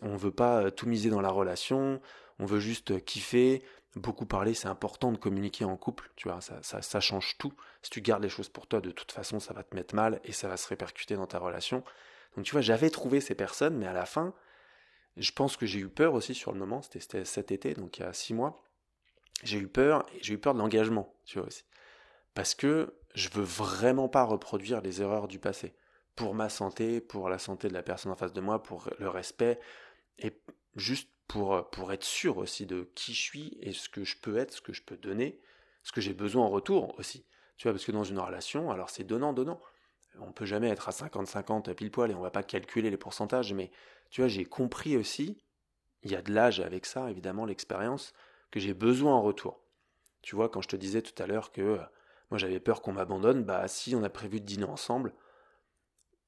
on, 0.03 0.17
veut 0.17 0.31
pas 0.31 0.63
euh, 0.63 0.71
tout 0.71 0.87
miser 0.87 1.11
dans 1.11 1.21
la 1.21 1.31
relation, 1.31 2.01
on 2.39 2.47
veut 2.47 2.61
juste 2.61 3.05
kiffer. 3.05 3.63
Beaucoup 3.97 4.27
parler, 4.27 4.55
c'est 4.55 4.69
important 4.69 5.11
de 5.11 5.17
communiquer 5.17 5.65
en 5.65 5.77
couple, 5.77 6.11
tu 6.15 6.29
vois, 6.29 6.41
ça, 6.41 6.59
ça, 6.63 6.83
ça 6.83 7.01
change 7.01 7.37
tout. 7.39 7.53
Si 7.83 7.91
tu 7.91 8.01
gardes 8.01 8.23
les 8.23 8.29
choses 8.29 8.49
pour 8.49 8.67
toi, 8.67 8.81
de 8.81 8.91
toute 8.91 9.13
façon, 9.13 9.41
ça 9.41 9.55
va 9.55 9.65
te 9.65 9.75
mettre 9.75 9.95
mal 9.95 10.21
et 10.25 10.33
ça 10.33 10.47
va 10.47 10.57
se 10.57 10.69
répercuter 10.69 11.17
dans 11.17 11.27
ta 11.27 11.39
relation. 11.39 11.83
Donc 12.37 12.45
tu 12.45 12.53
vois, 12.53 12.61
j'avais 12.61 12.91
trouvé 12.91 13.21
ces 13.21 13.35
personnes, 13.35 13.77
mais 13.77 13.87
à 13.87 13.93
la 13.93 14.07
fin, 14.07 14.35
je 15.17 15.33
pense 15.33 15.57
que 15.57 15.67
j'ai 15.67 15.81
eu 15.81 15.89
peur 15.89 16.15
aussi 16.15 16.35
sur 16.35 16.53
le 16.53 16.59
moment, 16.59 16.83
c'était 16.83 17.25
cet 17.25 17.51
été, 17.51 17.75
donc 17.75 17.99
il 17.99 18.03
y 18.03 18.05
a 18.05 18.13
six 18.13 18.35
mois. 18.35 18.63
J'ai 19.45 19.59
eu 19.59 19.69
peur, 19.69 20.07
et 20.15 20.19
j'ai 20.23 20.35
eu 20.35 20.39
peur 20.39 20.55
de 20.55 20.59
l'engagement, 20.59 21.15
tu 21.25 21.39
vois 21.39 21.49
aussi. 21.49 21.65
Parce 22.35 22.55
que 22.55 22.95
je 23.15 23.29
veux 23.31 23.45
vraiment 23.45 24.09
pas 24.09 24.25
reproduire 24.25 24.81
les 24.81 25.03
erreurs 25.03 25.29
du 25.29 25.39
passé. 25.39 25.75
Pour 26.15 26.35
ma 26.35 26.49
santé, 26.49 27.01
pour 27.01 27.29
la 27.29 27.39
santé 27.39 27.69
de 27.69 27.75
la 27.75 27.83
personne 27.83 28.13
en 28.13 28.17
face 28.17 28.33
de 28.33 28.41
moi, 28.41 28.63
pour 28.63 28.91
le 28.99 29.09
respect, 29.09 29.59
et 30.19 30.41
juste 30.77 31.09
pour, 31.27 31.69
pour 31.71 31.93
être 31.93 32.05
sûr 32.05 32.39
aussi 32.39 32.67
de 32.67 32.91
qui 32.95 33.15
je 33.15 33.21
suis 33.21 33.59
et 33.61 33.73
ce 33.73 33.89
que 33.89 34.05
je 34.05 34.17
peux 34.17 34.39
être, 34.39 34.53
ce 34.53 34.61
que 34.61 34.73
je 34.73 34.83
peux 34.83 34.97
donner, 34.97 35.41
ce 35.83 35.93
que 35.93 36.01
j'ai 36.01 36.15
besoin 36.15 36.45
en 36.45 36.51
retour 36.51 36.99
aussi. 36.99 37.25
Tu 37.57 37.65
vois, 37.65 37.73
parce 37.73 37.85
que 37.85 37.93
dans 37.93 38.05
une 38.05 38.19
relation, 38.19 38.71
alors 38.71 38.91
c'est 38.91 39.05
donnant-donnant 39.05 39.61
on 40.21 40.33
peut 40.33 40.47
jamais 40.47 40.69
être 40.69 40.89
à 40.89 40.93
50-50 40.93 41.75
pile 41.75 41.91
poil 41.91 42.11
et 42.11 42.15
on 42.15 42.21
va 42.21 42.31
pas 42.31 42.43
calculer 42.43 42.91
les 42.91 42.97
pourcentages, 42.97 43.53
mais 43.53 43.71
tu 44.11 44.21
vois, 44.21 44.29
j'ai 44.29 44.45
compris 44.45 44.97
aussi, 44.97 45.43
il 46.03 46.11
y 46.11 46.17
a 46.17 46.23
de 46.23 46.33
l'âge 46.33 46.61
avec 46.61 46.87
ça, 46.87 47.11
évidemment, 47.11 47.45
l'expérience, 47.45 48.13
que 48.51 48.61
j'ai 48.61 48.75
besoin 48.75 49.15
en 49.15 49.23
retour. 49.23 49.61
Tu 50.23 50.37
vois, 50.37 50.49
quand 50.49 50.61
je 50.61 50.69
te 50.69 50.77
disais 50.77 51.03
tout 51.03 51.21
à 51.23 51.27
l'heure 51.27 51.53
que 51.53 51.61
euh, 51.61 51.79
moi 52.31 52.39
j'avais 52.39 52.61
peur 52.61 52.83
qu'on 52.83 52.93
m'abandonne, 52.93 53.45
bah 53.45 53.69
si 53.69 53.95
on 53.95 54.03
a 54.03 54.11
prévu 54.11 54.41
de 54.41 54.47
dîner 54.47 54.65
ensemble, 54.65 55.15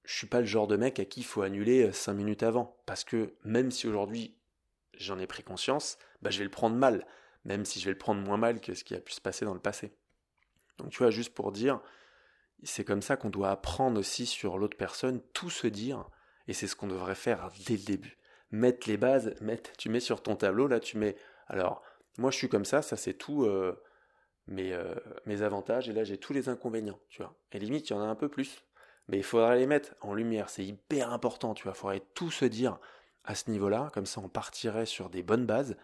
je 0.05 0.17
suis 0.17 0.27
pas 0.27 0.41
le 0.41 0.47
genre 0.47 0.67
de 0.67 0.77
mec 0.77 0.99
à 0.99 1.05
qui 1.05 1.21
il 1.21 1.25
faut 1.25 1.43
annuler 1.43 1.93
5 1.93 2.13
euh, 2.13 2.15
minutes 2.15 2.43
avant. 2.43 2.77
Parce 2.87 3.05
que 3.05 3.35
même 3.45 3.71
si 3.71 3.87
aujourd'hui 3.87 4.37
j'en 4.95 5.19
ai 5.19 5.27
pris 5.27 5.43
conscience, 5.43 5.99
bah 6.23 6.31
je 6.31 6.39
vais 6.39 6.45
le 6.45 6.51
prendre 6.51 6.77
mal, 6.77 7.07
même 7.45 7.65
si 7.65 7.81
je 7.81 7.87
vais 7.87 7.93
le 7.93 7.99
prendre 7.99 8.21
moins 8.21 8.37
mal 8.37 8.61
que 8.61 8.75
ce 8.75 8.85
qui 8.85 8.95
a 8.95 9.01
pu 9.01 9.13
se 9.13 9.21
passer 9.21 9.45
dans 9.45 9.55
le 9.55 9.61
passé. 9.61 9.93
Donc 10.79 10.91
tu 10.91 10.99
vois, 10.99 11.11
juste 11.11 11.35
pour 11.35 11.53
dire, 11.53 11.81
c'est 12.63 12.85
comme 12.85 13.03
ça 13.03 13.17
qu'on 13.17 13.31
doit 13.31 13.51
apprendre 13.51 13.99
aussi 13.99 14.27
sur 14.27 14.59
l'autre 14.59 14.77
personne, 14.77 15.21
tout 15.33 15.51
se 15.51 15.67
dire, 15.67 16.09
et 16.49 16.53
c'est 16.53 16.67
ce 16.67 16.77
qu'on 16.77 16.89
devrait 16.89 17.15
faire 17.15 17.51
dès 17.67 17.77
le 17.77 17.85
début. 17.85 18.19
Mettre 18.51 18.89
les 18.89 18.97
bases, 18.97 19.35
mettre, 19.41 19.73
tu 19.79 19.89
mets 19.89 20.01
sur 20.01 20.23
ton 20.23 20.37
tableau, 20.37 20.67
là 20.67 20.81
tu 20.81 20.99
mets, 20.99 21.17
alors 21.47 21.83
moi 22.19 22.31
je 22.31 22.37
suis 22.37 22.49
comme 22.49 22.65
ça, 22.65 22.83
ça 22.83 22.97
c'est 22.97 23.15
tout 23.15 23.45
euh, 23.45 23.81
mes, 24.47 24.73
euh, 24.73 24.95
mes 25.27 25.43
avantages, 25.43 25.89
et 25.89 25.93
là 25.93 26.05
j'ai 26.05 26.19
tous 26.19 26.33
les 26.33 26.49
inconvénients, 26.49 26.99
tu 27.09 27.23
vois. 27.23 27.35
Et 27.53 27.59
limite, 27.59 27.89
il 27.89 27.93
y 27.93 27.97
en 27.97 28.03
a 28.03 28.07
un 28.07 28.17
peu 28.17 28.29
plus, 28.29 28.65
mais 29.09 29.19
il 29.19 29.23
faudra 29.23 29.57
les 29.57 29.67
mettre 29.67 29.95
en 30.01 30.15
lumière, 30.15 30.51
c'est 30.51 30.65
hyper 30.65 31.13
important, 31.13 31.55
tu 31.55 31.65
vois, 31.65 31.73
il 31.75 31.79
faudrait 31.79 32.03
tout 32.15 32.31
se 32.31 32.45
dire 32.45 32.79
à 33.25 33.35
ce 33.35 33.51
niveau-là, 33.51 33.91
comme 33.95 34.07
ça 34.07 34.21
on 34.21 34.29
partirait 34.29 34.87
sur 34.87 35.11
des 35.11 35.23
bonnes 35.23 35.47
bases, 35.47 35.77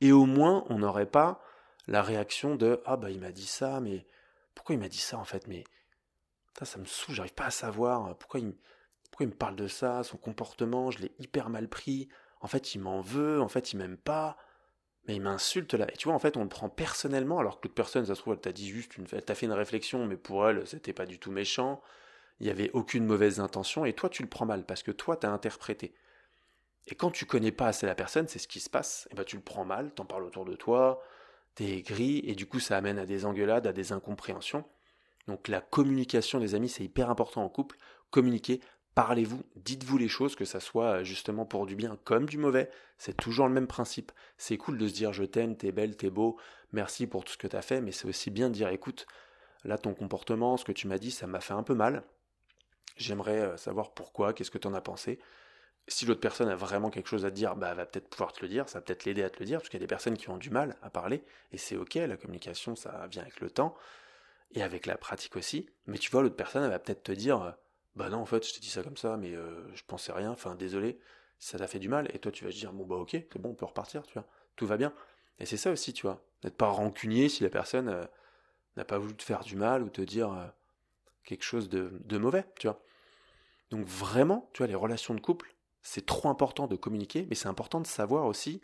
et 0.00 0.12
au 0.12 0.26
moins 0.26 0.64
on 0.68 0.78
n'aurait 0.78 1.06
pas 1.06 1.42
la 1.88 2.02
réaction 2.02 2.54
de 2.54 2.80
ah 2.86 2.96
bah 2.96 3.10
il 3.10 3.20
m'a 3.20 3.32
dit 3.32 3.46
ça, 3.46 3.80
mais 3.80 4.06
pourquoi 4.54 4.74
il 4.74 4.78
m'a 4.78 4.88
dit 4.88 4.98
ça 4.98 5.18
en 5.18 5.24
fait, 5.24 5.48
ça, 6.60 6.78
me 6.78 6.84
saoule, 6.84 7.14
j'arrive 7.14 7.34
pas 7.34 7.46
à 7.46 7.50
savoir 7.50 8.06
euh, 8.06 8.14
pourquoi 8.14 8.40
il, 8.40 8.54
me 9.26 9.32
parle 9.32 9.56
de 9.56 9.68
ça, 9.68 10.02
son 10.02 10.16
comportement, 10.16 10.90
je 10.90 10.98
l'ai 10.98 11.12
hyper 11.18 11.48
mal 11.48 11.68
pris. 11.68 12.08
En 12.40 12.48
fait, 12.48 12.74
il 12.74 12.80
m'en 12.80 13.00
veut, 13.00 13.40
en 13.40 13.48
fait, 13.48 13.72
il 13.72 13.76
m'aime 13.76 13.96
pas, 13.96 14.36
mais 15.06 15.16
il 15.16 15.22
m'insulte 15.22 15.74
là. 15.74 15.86
Et 15.92 15.96
tu 15.96 16.08
vois, 16.08 16.14
en 16.14 16.18
fait, 16.18 16.36
on 16.36 16.42
le 16.42 16.48
prend 16.48 16.68
personnellement, 16.68 17.38
alors 17.38 17.60
que 17.60 17.66
l'autre 17.66 17.74
personne, 17.74 18.04
ça 18.06 18.14
se 18.14 18.20
trouve, 18.20 18.34
elle 18.34 18.40
t'a 18.40 18.52
dit 18.52 18.68
juste, 18.68 18.96
une, 18.96 19.06
elle 19.12 19.24
t'a 19.24 19.34
fait 19.34 19.46
une 19.46 19.52
réflexion, 19.52 20.06
mais 20.06 20.16
pour 20.16 20.48
elle, 20.48 20.66
c'était 20.66 20.92
pas 20.92 21.06
du 21.06 21.18
tout 21.18 21.30
méchant, 21.30 21.80
il 22.40 22.46
y 22.46 22.50
avait 22.50 22.70
aucune 22.72 23.04
mauvaise 23.04 23.38
intention, 23.40 23.84
et 23.84 23.92
toi, 23.92 24.08
tu 24.08 24.22
le 24.22 24.28
prends 24.28 24.46
mal, 24.46 24.64
parce 24.64 24.82
que 24.82 24.90
toi, 24.90 25.16
t'as 25.16 25.30
interprété. 25.30 25.94
Et 26.88 26.94
quand 26.96 27.10
tu 27.10 27.26
connais 27.26 27.52
pas 27.52 27.68
assez 27.68 27.86
la 27.86 27.94
personne, 27.94 28.26
c'est 28.26 28.40
ce 28.40 28.48
qui 28.48 28.60
se 28.60 28.70
passe, 28.70 29.08
et 29.10 29.14
ben 29.14 29.24
tu 29.24 29.36
le 29.36 29.42
prends 29.42 29.64
mal, 29.64 29.92
t'en 29.94 30.04
parles 30.04 30.24
autour 30.24 30.44
de 30.44 30.56
toi, 30.56 31.00
t'es 31.54 31.82
gris, 31.82 32.22
et 32.24 32.34
du 32.34 32.46
coup, 32.46 32.58
ça 32.58 32.76
amène 32.76 32.98
à 32.98 33.06
des 33.06 33.24
engueulades, 33.24 33.66
à 33.66 33.72
des 33.72 33.92
incompréhensions. 33.92 34.64
Donc 35.28 35.48
la 35.48 35.60
communication 35.60 36.40
des 36.40 36.54
amis, 36.54 36.68
c'est 36.68 36.84
hyper 36.84 37.10
important 37.10 37.44
en 37.44 37.48
couple. 37.48 37.76
Communiquez, 38.10 38.60
parlez-vous, 38.94 39.42
dites-vous 39.56 39.98
les 39.98 40.08
choses, 40.08 40.36
que 40.36 40.44
ça 40.44 40.60
soit 40.60 41.00
euh, 41.00 41.04
justement 41.04 41.46
pour 41.46 41.66
du 41.66 41.76
bien 41.76 41.96
comme 42.04 42.26
du 42.26 42.38
mauvais. 42.38 42.70
C'est 42.98 43.16
toujours 43.16 43.46
le 43.46 43.54
même 43.54 43.66
principe. 43.66 44.12
C'est 44.36 44.56
cool 44.56 44.78
de 44.78 44.88
se 44.88 44.92
dire 44.92 45.12
je 45.12 45.24
t'aime, 45.24 45.56
t'es 45.56 45.72
belle, 45.72 45.96
t'es 45.96 46.10
beau, 46.10 46.38
merci 46.72 47.06
pour 47.06 47.24
tout 47.24 47.32
ce 47.32 47.38
que 47.38 47.46
t'as 47.46 47.62
fait, 47.62 47.80
mais 47.80 47.92
c'est 47.92 48.08
aussi 48.08 48.30
bien 48.30 48.48
de 48.48 48.54
dire 48.54 48.68
écoute, 48.68 49.06
là 49.64 49.78
ton 49.78 49.94
comportement, 49.94 50.56
ce 50.56 50.64
que 50.64 50.72
tu 50.72 50.86
m'as 50.86 50.98
dit, 50.98 51.10
ça 51.10 51.26
m'a 51.26 51.40
fait 51.40 51.54
un 51.54 51.62
peu 51.62 51.74
mal. 51.74 52.04
J'aimerais 52.96 53.40
euh, 53.40 53.56
savoir 53.56 53.92
pourquoi, 53.92 54.32
qu'est-ce 54.32 54.50
que 54.50 54.58
tu 54.58 54.68
en 54.68 54.74
as 54.74 54.82
pensé. 54.82 55.18
Si 55.88 56.06
l'autre 56.06 56.20
personne 56.20 56.48
a 56.48 56.54
vraiment 56.54 56.90
quelque 56.90 57.08
chose 57.08 57.24
à 57.24 57.30
te 57.30 57.34
dire, 57.34 57.56
bah, 57.56 57.68
elle 57.70 57.76
va 57.76 57.86
peut-être 57.86 58.08
pouvoir 58.08 58.32
te 58.32 58.40
le 58.42 58.48
dire, 58.48 58.68
ça 58.68 58.78
va 58.78 58.82
peut-être 58.82 59.04
l'aider 59.04 59.22
à 59.24 59.30
te 59.30 59.40
le 59.40 59.46
dire, 59.46 59.58
parce 59.58 59.68
qu'il 59.68 59.80
y 59.80 59.82
a 59.82 59.84
des 59.84 59.88
personnes 59.88 60.16
qui 60.16 60.30
ont 60.30 60.36
du 60.36 60.50
mal 60.50 60.76
à 60.80 60.90
parler, 60.90 61.24
et 61.50 61.58
c'est 61.58 61.76
ok, 61.76 61.94
la 61.94 62.16
communication, 62.16 62.76
ça 62.76 63.06
vient 63.10 63.22
avec 63.22 63.40
le 63.40 63.50
temps 63.50 63.76
et 64.54 64.62
avec 64.62 64.86
la 64.86 64.96
pratique 64.96 65.36
aussi. 65.36 65.68
Mais 65.86 65.98
tu 65.98 66.10
vois, 66.10 66.22
l'autre 66.22 66.36
personne, 66.36 66.64
elle 66.64 66.70
va 66.70 66.78
peut-être 66.78 67.02
te 67.02 67.12
dire, 67.12 67.42
euh, 67.42 67.50
bah 67.96 68.08
non, 68.08 68.18
en 68.18 68.26
fait, 68.26 68.46
je 68.46 68.54
t'ai 68.54 68.60
dit 68.60 68.68
ça 68.68 68.82
comme 68.82 68.96
ça, 68.96 69.16
mais 69.16 69.34
euh, 69.34 69.74
je 69.74 69.82
pensais 69.86 70.12
rien, 70.12 70.30
enfin, 70.30 70.54
désolé, 70.54 70.98
ça 71.38 71.58
t'a 71.58 71.66
fait 71.66 71.78
du 71.78 71.88
mal. 71.88 72.08
Et 72.14 72.18
toi, 72.18 72.32
tu 72.32 72.44
vas 72.44 72.50
te 72.50 72.56
dire, 72.56 72.72
bon, 72.72 72.86
bah 72.86 72.96
ok, 72.96 73.10
c'est 73.10 73.38
bon, 73.38 73.50
on 73.50 73.54
peut 73.54 73.66
repartir, 73.66 74.06
tu 74.06 74.14
vois, 74.14 74.26
tout 74.56 74.66
va 74.66 74.76
bien. 74.76 74.92
Et 75.38 75.46
c'est 75.46 75.56
ça 75.56 75.70
aussi, 75.70 75.92
tu 75.92 76.02
vois. 76.06 76.22
N'être 76.44 76.56
pas 76.56 76.68
rancunier 76.68 77.28
si 77.28 77.42
la 77.42 77.50
personne 77.50 77.88
euh, 77.88 78.04
n'a 78.76 78.84
pas 78.84 78.98
voulu 78.98 79.14
te 79.14 79.22
faire 79.22 79.40
du 79.40 79.56
mal 79.56 79.82
ou 79.82 79.90
te 79.90 80.02
dire 80.02 80.52
quelque 81.24 81.44
chose 81.44 81.68
de 81.68 82.18
mauvais, 82.18 82.44
tu 82.58 82.66
vois. 82.66 82.82
Donc 83.70 83.86
vraiment, 83.86 84.50
tu 84.52 84.58
vois, 84.58 84.66
les 84.66 84.74
relations 84.74 85.14
de 85.14 85.20
couple, 85.20 85.54
c'est 85.82 86.04
trop 86.04 86.28
important 86.28 86.66
de 86.66 86.76
communiquer, 86.76 87.26
mais 87.28 87.34
c'est 87.34 87.48
important 87.48 87.80
de 87.80 87.86
savoir 87.86 88.26
aussi 88.26 88.60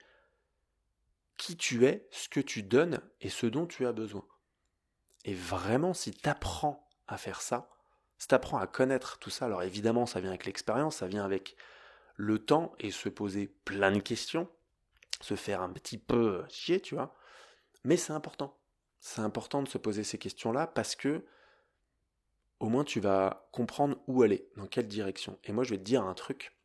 qui 1.38 1.56
tu 1.56 1.86
es, 1.86 2.06
ce 2.10 2.28
que 2.28 2.40
tu 2.40 2.62
donnes 2.62 3.00
et 3.20 3.30
ce 3.30 3.46
dont 3.46 3.66
tu 3.66 3.86
as 3.86 3.92
besoin. 3.92 4.26
Et 5.24 5.34
vraiment, 5.34 5.94
si 5.94 6.12
tu 6.12 6.28
apprends 6.28 6.88
à 7.06 7.16
faire 7.16 7.40
ça, 7.40 7.68
si 8.18 8.28
tu 8.28 8.34
apprends 8.34 8.58
à 8.58 8.66
connaître 8.66 9.18
tout 9.18 9.30
ça, 9.30 9.46
alors 9.46 9.62
évidemment, 9.62 10.06
ça 10.06 10.20
vient 10.20 10.30
avec 10.30 10.46
l'expérience, 10.46 10.96
ça 10.96 11.06
vient 11.06 11.24
avec 11.24 11.56
le 12.16 12.38
temps 12.38 12.72
et 12.80 12.90
se 12.90 13.08
poser 13.08 13.46
plein 13.64 13.92
de 13.92 14.00
questions, 14.00 14.48
se 15.20 15.36
faire 15.36 15.62
un 15.62 15.70
petit 15.70 15.98
peu 15.98 16.44
chier, 16.48 16.80
tu 16.80 16.94
vois. 16.94 17.14
Mais 17.84 17.96
c'est 17.96 18.12
important. 18.12 18.58
C'est 19.00 19.20
important 19.20 19.62
de 19.62 19.68
se 19.68 19.78
poser 19.78 20.02
ces 20.02 20.18
questions-là 20.18 20.66
parce 20.66 20.96
que 20.96 21.24
au 22.60 22.68
moins 22.68 22.84
tu 22.84 22.98
vas 22.98 23.48
comprendre 23.52 23.96
où 24.08 24.22
aller, 24.22 24.48
dans 24.56 24.66
quelle 24.66 24.88
direction. 24.88 25.38
Et 25.44 25.52
moi, 25.52 25.62
je 25.62 25.70
vais 25.70 25.78
te 25.78 25.84
dire 25.84 26.02
un 26.02 26.14
truc. 26.14 26.56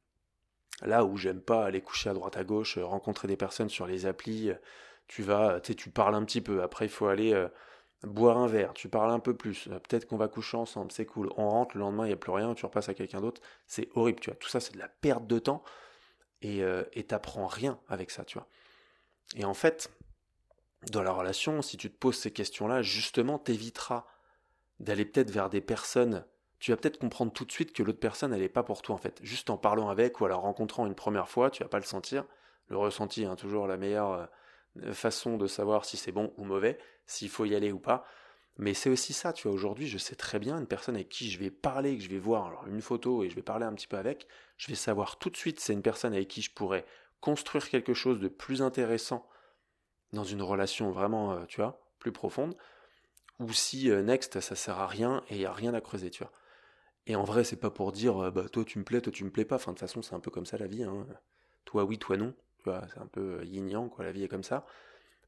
Là 0.81 1.05
où 1.05 1.17
j'aime 1.17 1.41
pas 1.41 1.65
aller 1.65 1.81
coucher 1.81 2.09
à 2.09 2.13
droite 2.13 2.35
à 2.35 2.43
gauche, 2.43 2.79
rencontrer 2.79 3.27
des 3.27 3.37
personnes 3.37 3.69
sur 3.69 3.85
les 3.85 4.07
applis, 4.07 4.51
tu 5.07 5.21
vas, 5.21 5.59
tu 5.61 5.71
sais, 5.71 5.75
tu 5.75 5.91
parles 5.91 6.15
un 6.15 6.25
petit 6.25 6.41
peu. 6.41 6.63
Après, 6.63 6.85
il 6.85 6.89
faut 6.89 7.07
aller 7.07 7.33
euh, 7.33 7.47
boire 8.03 8.37
un 8.37 8.47
verre, 8.47 8.73
tu 8.73 8.89
parles 8.89 9.11
un 9.11 9.19
peu 9.19 9.35
plus, 9.35 9.67
euh, 9.67 9.79
peut-être 9.79 10.05
qu'on 10.07 10.17
va 10.17 10.27
coucher 10.27 10.57
ensemble, 10.57 10.91
c'est 10.91 11.05
cool. 11.05 11.29
On 11.37 11.49
rentre, 11.49 11.75
le 11.75 11.81
lendemain, 11.81 12.05
il 12.05 12.09
n'y 12.09 12.13
a 12.13 12.17
plus 12.17 12.31
rien, 12.31 12.53
tu 12.53 12.65
repasses 12.65 12.89
à 12.89 12.93
quelqu'un 12.93 13.21
d'autre, 13.21 13.41
c'est 13.67 13.89
horrible, 13.95 14.19
tu 14.19 14.29
vois. 14.29 14.37
Tout 14.37 14.49
ça, 14.49 14.59
c'est 14.59 14.73
de 14.73 14.79
la 14.79 14.89
perte 14.89 15.25
de 15.25 15.39
temps 15.39 15.63
et 16.41 16.63
euh, 16.63 16.83
t'apprends 17.07 17.47
rien 17.47 17.79
avec 17.87 18.11
ça, 18.11 18.25
tu 18.25 18.37
vois. 18.37 18.47
Et 19.35 19.45
en 19.45 19.53
fait, 19.53 19.89
dans 20.91 21.03
la 21.03 21.11
relation, 21.11 21.61
si 21.61 21.77
tu 21.77 21.89
te 21.89 21.97
poses 21.97 22.17
ces 22.17 22.31
questions-là, 22.31 22.81
justement, 22.81 23.39
t'éviteras 23.39 24.05
d'aller 24.79 25.05
peut-être 25.05 25.31
vers 25.31 25.49
des 25.49 25.61
personnes. 25.61 26.25
Tu 26.59 26.71
vas 26.71 26.77
peut-être 26.77 26.99
comprendre 26.99 27.31
tout 27.31 27.45
de 27.45 27.51
suite 27.51 27.73
que 27.73 27.83
l'autre 27.83 27.99
personne, 27.99 28.33
elle 28.33 28.41
n'est 28.41 28.49
pas 28.49 28.63
pour 28.63 28.81
toi, 28.81 28.95
en 28.95 28.97
fait. 28.97 29.19
Juste 29.21 29.49
en 29.49 29.57
parlant 29.57 29.89
avec 29.89 30.19
ou 30.19 30.25
en 30.25 30.27
la 30.27 30.35
rencontrant 30.35 30.85
une 30.85 30.95
première 30.95 31.29
fois, 31.29 31.49
tu 31.49 31.63
vas 31.63 31.69
pas 31.69 31.79
le 31.79 31.85
sentir. 31.85 32.25
Le 32.67 32.77
ressenti, 32.77 33.25
hein, 33.25 33.35
toujours 33.35 33.67
la 33.67 33.77
meilleure 33.77 34.11
euh, 34.11 34.25
façon 34.91 35.37
de 35.37 35.47
savoir 35.47 35.85
si 35.85 35.97
c'est 35.97 36.11
bon 36.11 36.33
ou 36.37 36.45
mauvais 36.45 36.77
s'il 37.05 37.29
faut 37.29 37.45
y 37.45 37.55
aller 37.55 37.71
ou 37.71 37.79
pas. 37.79 38.05
Mais 38.57 38.73
c'est 38.73 38.89
aussi 38.89 39.13
ça, 39.13 39.33
tu 39.33 39.47
vois, 39.47 39.55
aujourd'hui, 39.55 39.87
je 39.87 39.97
sais 39.97 40.15
très 40.15 40.37
bien 40.37 40.59
une 40.59 40.67
personne 40.67 40.95
avec 40.95 41.09
qui 41.09 41.31
je 41.31 41.39
vais 41.39 41.49
parler, 41.49 41.97
que 41.97 42.03
je 42.03 42.09
vais 42.09 42.19
voir 42.19 42.67
une 42.67 42.81
photo 42.81 43.23
et 43.23 43.29
je 43.29 43.35
vais 43.35 43.41
parler 43.41 43.65
un 43.65 43.73
petit 43.73 43.87
peu 43.87 43.97
avec, 43.97 44.27
je 44.57 44.67
vais 44.67 44.75
savoir 44.75 45.17
tout 45.17 45.31
de 45.31 45.37
suite 45.37 45.59
c'est 45.59 45.73
une 45.73 45.81
personne 45.81 46.13
avec 46.13 46.27
qui 46.27 46.41
je 46.41 46.53
pourrais 46.53 46.85
construire 47.19 47.67
quelque 47.69 47.93
chose 47.95 48.19
de 48.19 48.27
plus 48.27 48.61
intéressant 48.61 49.27
dans 50.11 50.23
une 50.23 50.43
relation 50.43 50.91
vraiment, 50.91 51.33
euh, 51.33 51.45
tu 51.45 51.61
vois, 51.61 51.81
plus 51.97 52.11
profonde, 52.11 52.55
ou 53.39 53.51
si 53.51 53.89
euh, 53.89 54.03
next 54.03 54.39
ça 54.39 54.55
sert 54.55 54.79
à 54.79 54.87
rien 54.87 55.23
et 55.29 55.35
il 55.35 55.39
n'y 55.39 55.45
a 55.45 55.53
rien 55.53 55.73
à 55.73 55.81
creuser, 55.81 56.11
tu 56.11 56.23
vois. 56.23 56.31
Et 57.07 57.15
en 57.15 57.23
vrai, 57.23 57.43
c'est 57.43 57.59
pas 57.59 57.71
pour 57.71 57.91
dire 57.91 58.17
euh, 58.23 58.31
bah 58.31 58.47
toi 58.49 58.63
tu 58.63 58.79
me 58.79 58.83
plais, 58.83 59.01
toi 59.01 59.11
tu 59.11 59.23
me 59.23 59.31
plais 59.31 59.45
pas. 59.45 59.55
Enfin 59.55 59.71
de 59.71 59.77
toute 59.77 59.87
façon, 59.87 60.01
c'est 60.01 60.15
un 60.15 60.19
peu 60.19 60.31
comme 60.31 60.45
ça 60.45 60.57
la 60.57 60.67
vie. 60.67 60.83
Hein. 60.83 61.07
Toi 61.65 61.83
oui, 61.83 61.97
toi 61.97 62.17
non. 62.17 62.33
C'est 62.65 62.99
un 62.99 63.07
peu 63.07 63.43
yin 63.45 63.69
yang 63.69 63.89
quoi. 63.89 64.05
La 64.05 64.11
vie 64.11 64.23
est 64.23 64.29
comme 64.29 64.43
ça 64.43 64.65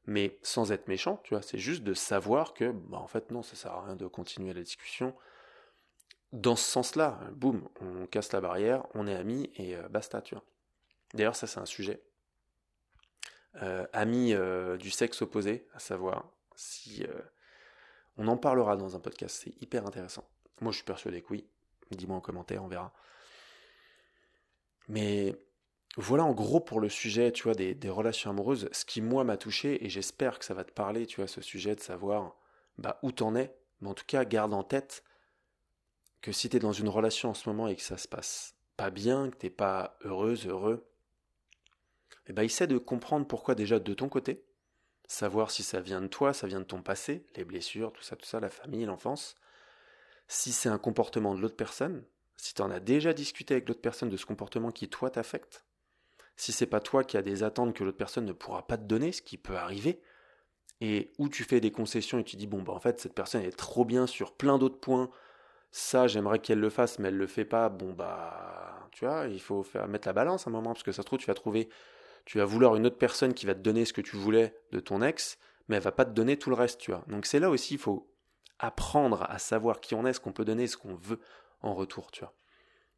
mais 0.06 0.38
sans 0.42 0.70
être 0.72 0.88
méchant, 0.88 1.20
tu 1.24 1.34
vois, 1.34 1.42
c'est 1.42 1.58
juste 1.58 1.82
de 1.82 1.92
savoir 1.92 2.54
que, 2.54 2.70
bah, 2.70 2.98
en 2.98 3.08
fait, 3.08 3.30
non, 3.32 3.42
ça 3.42 3.56
sert 3.56 3.72
à 3.72 3.84
rien 3.84 3.96
de 3.96 4.06
continuer 4.06 4.52
la 4.52 4.62
discussion. 4.62 5.14
Dans 6.32 6.54
ce 6.54 6.64
sens-là, 6.64 7.20
boum, 7.32 7.68
on 7.80 8.06
casse 8.06 8.32
la 8.32 8.40
barrière, 8.40 8.86
on 8.94 9.06
est 9.08 9.14
amis 9.14 9.50
et 9.56 9.76
euh, 9.76 9.88
basta, 9.88 10.22
tu 10.22 10.34
vois. 10.36 10.44
D'ailleurs, 11.14 11.34
ça, 11.34 11.46
c'est 11.46 11.58
un 11.58 11.66
sujet. 11.66 12.02
Euh, 13.62 13.86
amis 13.92 14.32
euh, 14.32 14.76
du 14.76 14.90
sexe 14.90 15.22
opposé, 15.22 15.66
à 15.74 15.78
savoir 15.80 16.30
si. 16.54 17.04
on 18.16 18.28
en 18.28 18.36
parlera 18.36 18.76
dans 18.76 18.96
un 18.96 19.00
podcast, 19.00 19.42
c'est 19.42 19.60
hyper 19.60 19.86
intéressant. 19.86 20.28
Moi, 20.60 20.70
je 20.72 20.76
suis 20.76 20.84
persuadé 20.84 21.20
que 21.20 21.28
oui. 21.30 21.48
Dis-moi 21.90 22.16
en 22.16 22.20
commentaire, 22.20 22.62
on 22.62 22.68
verra. 22.68 22.92
Mais 24.88 25.36
voilà 25.96 26.24
en 26.24 26.32
gros 26.32 26.60
pour 26.60 26.80
le 26.80 26.88
sujet, 26.88 27.32
tu 27.32 27.44
vois, 27.44 27.54
des, 27.54 27.88
relations 27.88 28.30
amoureuses, 28.30 28.68
ce 28.72 28.84
qui 28.84 29.00
moi 29.00 29.24
m'a 29.24 29.36
touché, 29.36 29.84
et 29.84 29.88
j'espère 29.88 30.38
que 30.38 30.44
ça 30.44 30.54
va 30.54 30.64
te 30.64 30.72
parler, 30.72 31.06
tu 31.06 31.16
vois, 31.16 31.26
ce 31.26 31.40
sujet 31.40 31.74
de 31.74 31.80
savoir 31.80 32.36
bah, 32.76 32.98
où 33.02 33.12
t'en 33.12 33.34
es, 33.34 33.56
mais 33.80 33.88
en 33.88 33.94
tout 33.94 34.04
cas 34.06 34.24
garde 34.24 34.52
en 34.52 34.62
tête 34.62 35.04
que 36.20 36.32
si 36.32 36.48
t'es 36.48 36.58
dans 36.58 36.72
une 36.72 36.88
relation 36.88 37.30
en 37.30 37.34
ce 37.34 37.48
moment 37.48 37.68
et 37.68 37.76
que 37.76 37.82
ça 37.82 37.96
se 37.96 38.08
passe 38.08 38.54
pas 38.76 38.90
bien, 38.90 39.30
que 39.30 39.36
t'es 39.36 39.50
pas 39.50 39.96
heureuse, 40.04 40.46
heureux, 40.46 40.86
ben 42.28 42.42
essaie 42.42 42.66
de 42.66 42.78
comprendre 42.78 43.26
pourquoi 43.26 43.54
déjà 43.54 43.78
de 43.78 43.94
ton 43.94 44.08
côté, 44.08 44.44
savoir 45.06 45.50
si 45.50 45.62
ça 45.62 45.80
vient 45.80 46.02
de 46.02 46.08
toi, 46.08 46.32
ça 46.34 46.46
vient 46.46 46.60
de 46.60 46.64
ton 46.64 46.82
passé, 46.82 47.24
les 47.36 47.44
blessures, 47.44 47.92
tout 47.92 48.02
ça, 48.02 48.16
tout 48.16 48.26
ça, 48.26 48.40
la 48.40 48.50
famille, 48.50 48.84
l'enfance, 48.84 49.36
si 50.28 50.52
c'est 50.52 50.68
un 50.68 50.78
comportement 50.78 51.34
de 51.34 51.40
l'autre 51.40 51.56
personne, 51.56 52.04
si 52.36 52.52
tu 52.52 52.62
en 52.62 52.70
as 52.70 52.80
déjà 52.80 53.12
discuté 53.12 53.54
avec 53.54 53.68
l'autre 53.68 53.80
personne 53.80 54.10
de 54.10 54.16
ce 54.16 54.26
comportement 54.26 54.72
qui 54.72 54.88
toi 54.88 55.10
t'affecte, 55.10 55.65
si 56.36 56.52
c'est 56.52 56.66
pas 56.66 56.80
toi 56.80 57.04
qui 57.04 57.16
as 57.16 57.22
des 57.22 57.42
attentes 57.42 57.74
que 57.74 57.84
l'autre 57.84 57.96
personne 57.96 58.24
ne 58.26 58.32
pourra 58.32 58.66
pas 58.66 58.76
te 58.76 58.84
donner, 58.84 59.12
ce 59.12 59.22
qui 59.22 59.38
peut 59.38 59.56
arriver, 59.56 60.00
et 60.80 61.12
où 61.18 61.28
tu 61.28 61.44
fais 61.44 61.60
des 61.60 61.72
concessions 61.72 62.18
et 62.18 62.24
tu 62.24 62.36
dis 62.36 62.46
bon 62.46 62.62
bah 62.62 62.72
en 62.74 62.80
fait 62.80 63.00
cette 63.00 63.14
personne 63.14 63.42
est 63.42 63.56
trop 63.56 63.86
bien 63.86 64.06
sur 64.06 64.34
plein 64.34 64.58
d'autres 64.58 64.78
points, 64.78 65.10
ça 65.70 66.06
j'aimerais 66.06 66.38
qu'elle 66.38 66.60
le 66.60 66.70
fasse 66.70 66.98
mais 66.98 67.08
elle 67.08 67.16
le 67.16 67.26
fait 67.26 67.46
pas, 67.46 67.70
bon 67.70 67.94
bah 67.94 68.88
tu 68.92 69.06
vois, 69.06 69.26
il 69.26 69.40
faut 69.40 69.64
mettre 69.88 70.06
la 70.06 70.12
balance 70.12 70.46
à 70.46 70.50
un 70.50 70.52
moment 70.52 70.72
parce 70.72 70.82
que 70.82 70.92
ça 70.92 71.02
se 71.02 71.06
trouve 71.06 71.18
tu 71.18 71.26
vas 71.26 71.34
trouver 71.34 71.68
tu 72.26 72.38
vas 72.38 72.44
vouloir 72.44 72.76
une 72.76 72.84
autre 72.86 72.98
personne 72.98 73.32
qui 73.32 73.46
va 73.46 73.54
te 73.54 73.60
donner 73.60 73.84
ce 73.84 73.92
que 73.92 74.00
tu 74.00 74.16
voulais 74.16 74.54
de 74.72 74.80
ton 74.80 75.00
ex, 75.00 75.38
mais 75.68 75.76
elle 75.76 75.82
va 75.82 75.92
pas 75.92 76.04
te 76.04 76.10
donner 76.10 76.36
tout 76.36 76.50
le 76.50 76.56
reste, 76.56 76.80
tu 76.80 76.90
vois. 76.90 77.04
Donc 77.06 77.24
c'est 77.24 77.38
là 77.38 77.48
aussi 77.48 77.74
il 77.74 77.80
faut 77.80 78.12
apprendre 78.58 79.24
à 79.30 79.38
savoir 79.38 79.80
qui 79.80 79.94
on 79.94 80.04
est, 80.04 80.12
ce 80.12 80.20
qu'on 80.20 80.32
peut 80.32 80.44
donner, 80.44 80.66
ce 80.66 80.76
qu'on 80.76 80.96
veut 80.96 81.20
en 81.62 81.74
retour, 81.74 82.10
tu 82.10 82.20
vois. 82.20 82.34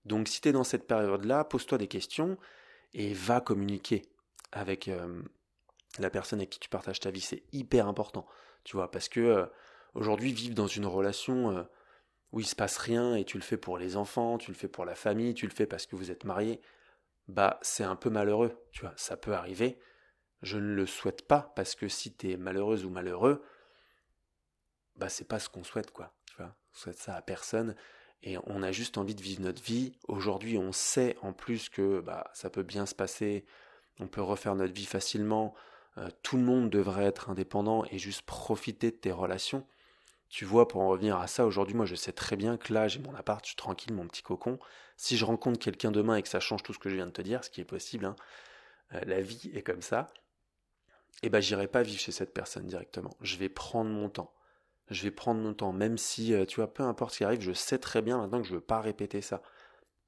Donc 0.06 0.28
si 0.28 0.40
tu 0.40 0.48
es 0.48 0.52
dans 0.52 0.64
cette 0.64 0.86
période-là, 0.86 1.44
pose-toi 1.44 1.76
des 1.76 1.88
questions 1.88 2.38
et 2.94 3.12
va 3.12 3.40
communiquer 3.40 4.02
avec 4.52 4.88
euh, 4.88 5.22
la 5.98 6.10
personne 6.10 6.40
avec 6.40 6.50
qui 6.50 6.60
tu 6.60 6.68
partages 6.68 7.00
ta 7.00 7.10
vie. 7.10 7.20
C'est 7.20 7.44
hyper 7.52 7.86
important, 7.86 8.26
tu 8.64 8.76
vois, 8.76 8.90
parce 8.90 9.08
que 9.08 9.20
euh, 9.20 9.46
aujourd'hui, 9.94 10.32
vivre 10.32 10.54
dans 10.54 10.66
une 10.66 10.86
relation 10.86 11.50
euh, 11.56 11.62
où 12.32 12.40
il 12.40 12.46
se 12.46 12.56
passe 12.56 12.78
rien 12.78 13.14
et 13.16 13.24
tu 13.24 13.36
le 13.36 13.42
fais 13.42 13.56
pour 13.56 13.78
les 13.78 13.96
enfants, 13.96 14.38
tu 14.38 14.50
le 14.50 14.56
fais 14.56 14.68
pour 14.68 14.84
la 14.84 14.94
famille, 14.94 15.34
tu 15.34 15.46
le 15.46 15.52
fais 15.52 15.66
parce 15.66 15.86
que 15.86 15.96
vous 15.96 16.10
êtes 16.10 16.24
mariés, 16.24 16.60
bah 17.26 17.58
c'est 17.62 17.84
un 17.84 17.96
peu 17.96 18.10
malheureux, 18.10 18.64
tu 18.72 18.82
vois, 18.82 18.94
ça 18.96 19.16
peut 19.16 19.34
arriver. 19.34 19.78
Je 20.42 20.56
ne 20.56 20.74
le 20.74 20.86
souhaite 20.86 21.26
pas 21.26 21.52
parce 21.56 21.74
que 21.74 21.88
si 21.88 22.14
tu 22.14 22.30
es 22.30 22.36
malheureuse 22.36 22.84
ou 22.84 22.90
malheureux, 22.90 23.42
bah 24.96 25.08
c'est 25.08 25.26
pas 25.26 25.38
ce 25.38 25.48
qu'on 25.48 25.64
souhaite 25.64 25.90
quoi, 25.90 26.14
tu 26.26 26.36
vois. 26.36 26.54
On 26.72 26.78
souhaite 26.78 26.98
ça 26.98 27.16
à 27.16 27.22
personne 27.22 27.74
et 28.22 28.36
on 28.46 28.62
a 28.62 28.72
juste 28.72 28.98
envie 28.98 29.14
de 29.14 29.22
vivre 29.22 29.42
notre 29.42 29.62
vie. 29.62 29.92
Aujourd'hui, 30.08 30.58
on 30.58 30.72
sait 30.72 31.16
en 31.22 31.32
plus 31.32 31.68
que 31.68 32.00
bah, 32.00 32.30
ça 32.34 32.50
peut 32.50 32.62
bien 32.62 32.86
se 32.86 32.94
passer, 32.94 33.44
on 34.00 34.08
peut 34.08 34.22
refaire 34.22 34.54
notre 34.54 34.74
vie 34.74 34.86
facilement, 34.86 35.54
euh, 35.98 36.08
tout 36.22 36.36
le 36.36 36.42
monde 36.42 36.70
devrait 36.70 37.04
être 37.04 37.30
indépendant 37.30 37.84
et 37.90 37.98
juste 37.98 38.22
profiter 38.22 38.90
de 38.90 38.96
tes 38.96 39.12
relations. 39.12 39.66
Tu 40.28 40.44
vois, 40.44 40.68
pour 40.68 40.82
en 40.82 40.88
revenir 40.88 41.16
à 41.16 41.26
ça, 41.26 41.46
aujourd'hui, 41.46 41.74
moi, 41.74 41.86
je 41.86 41.94
sais 41.94 42.12
très 42.12 42.36
bien 42.36 42.58
que 42.58 42.72
là, 42.72 42.86
j'ai 42.86 42.98
mon 43.00 43.14
appart, 43.14 43.42
je 43.44 43.50
suis 43.50 43.56
tranquille, 43.56 43.94
mon 43.94 44.06
petit 44.06 44.22
cocon. 44.22 44.58
Si 44.96 45.16
je 45.16 45.24
rencontre 45.24 45.58
quelqu'un 45.58 45.90
demain 45.90 46.16
et 46.16 46.22
que 46.22 46.28
ça 46.28 46.40
change 46.40 46.62
tout 46.62 46.74
ce 46.74 46.78
que 46.78 46.90
je 46.90 46.96
viens 46.96 47.06
de 47.06 47.12
te 47.12 47.22
dire, 47.22 47.42
ce 47.44 47.50
qui 47.50 47.60
est 47.60 47.64
possible, 47.64 48.04
hein, 48.04 48.16
euh, 48.94 49.00
la 49.06 49.22
vie 49.22 49.50
est 49.54 49.62
comme 49.62 49.80
ça, 49.80 50.08
eh 51.22 51.30
ben, 51.30 51.40
j'irai 51.40 51.66
pas 51.66 51.82
vivre 51.82 51.98
chez 51.98 52.12
cette 52.12 52.34
personne 52.34 52.66
directement. 52.66 53.16
Je 53.20 53.36
vais 53.36 53.48
prendre 53.48 53.90
mon 53.90 54.08
temps 54.08 54.32
je 54.90 55.02
vais 55.02 55.10
prendre 55.10 55.40
mon 55.40 55.54
temps, 55.54 55.72
même 55.72 55.98
si, 55.98 56.34
euh, 56.34 56.44
tu 56.44 56.56
vois, 56.56 56.72
peu 56.72 56.82
importe 56.82 57.12
ce 57.12 57.18
qui 57.18 57.24
arrive, 57.24 57.40
je 57.40 57.52
sais 57.52 57.78
très 57.78 58.02
bien 58.02 58.18
maintenant 58.18 58.40
que 58.40 58.46
je 58.46 58.52
ne 58.52 58.56
veux 58.56 58.64
pas 58.64 58.80
répéter 58.80 59.20
ça. 59.20 59.42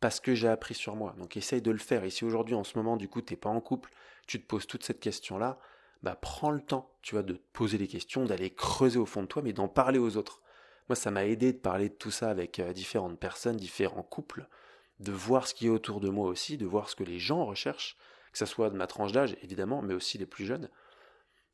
Parce 0.00 0.20
que 0.20 0.34
j'ai 0.34 0.48
appris 0.48 0.74
sur 0.74 0.96
moi. 0.96 1.14
Donc 1.18 1.36
essaye 1.36 1.60
de 1.60 1.70
le 1.70 1.78
faire. 1.78 2.04
Et 2.04 2.10
si 2.10 2.24
aujourd'hui, 2.24 2.54
en 2.54 2.64
ce 2.64 2.78
moment, 2.78 2.96
du 2.96 3.08
coup, 3.08 3.20
tu 3.20 3.34
n'es 3.34 3.36
pas 3.36 3.50
en 3.50 3.60
couple, 3.60 3.90
tu 4.26 4.40
te 4.40 4.46
poses 4.46 4.66
toute 4.66 4.84
cette 4.84 5.00
question-là, 5.00 5.58
bah 6.02 6.16
prends 6.20 6.50
le 6.50 6.62
temps, 6.62 6.90
tu 7.02 7.14
vois, 7.14 7.22
de 7.22 7.34
te 7.34 7.42
poser 7.52 7.76
des 7.76 7.88
questions, 7.88 8.24
d'aller 8.24 8.50
creuser 8.50 8.98
au 8.98 9.06
fond 9.06 9.22
de 9.22 9.26
toi, 9.26 9.42
mais 9.42 9.52
d'en 9.52 9.68
parler 9.68 9.98
aux 9.98 10.16
autres. 10.16 10.40
Moi, 10.88 10.96
ça 10.96 11.10
m'a 11.10 11.26
aidé 11.26 11.52
de 11.52 11.58
parler 11.58 11.90
de 11.90 11.94
tout 11.94 12.10
ça 12.10 12.30
avec 12.30 12.58
euh, 12.58 12.72
différentes 12.72 13.18
personnes, 13.18 13.56
différents 13.56 14.02
couples, 14.02 14.48
de 14.98 15.12
voir 15.12 15.46
ce 15.46 15.54
qui 15.54 15.66
est 15.66 15.70
autour 15.70 16.00
de 16.00 16.08
moi 16.08 16.28
aussi, 16.28 16.56
de 16.56 16.66
voir 16.66 16.88
ce 16.88 16.96
que 16.96 17.04
les 17.04 17.18
gens 17.18 17.44
recherchent, 17.44 17.96
que 18.32 18.38
ce 18.38 18.46
soit 18.46 18.70
de 18.70 18.76
ma 18.76 18.86
tranche 18.86 19.12
d'âge, 19.12 19.36
évidemment, 19.42 19.82
mais 19.82 19.94
aussi 19.94 20.18
les 20.18 20.26
plus 20.26 20.46
jeunes. 20.46 20.68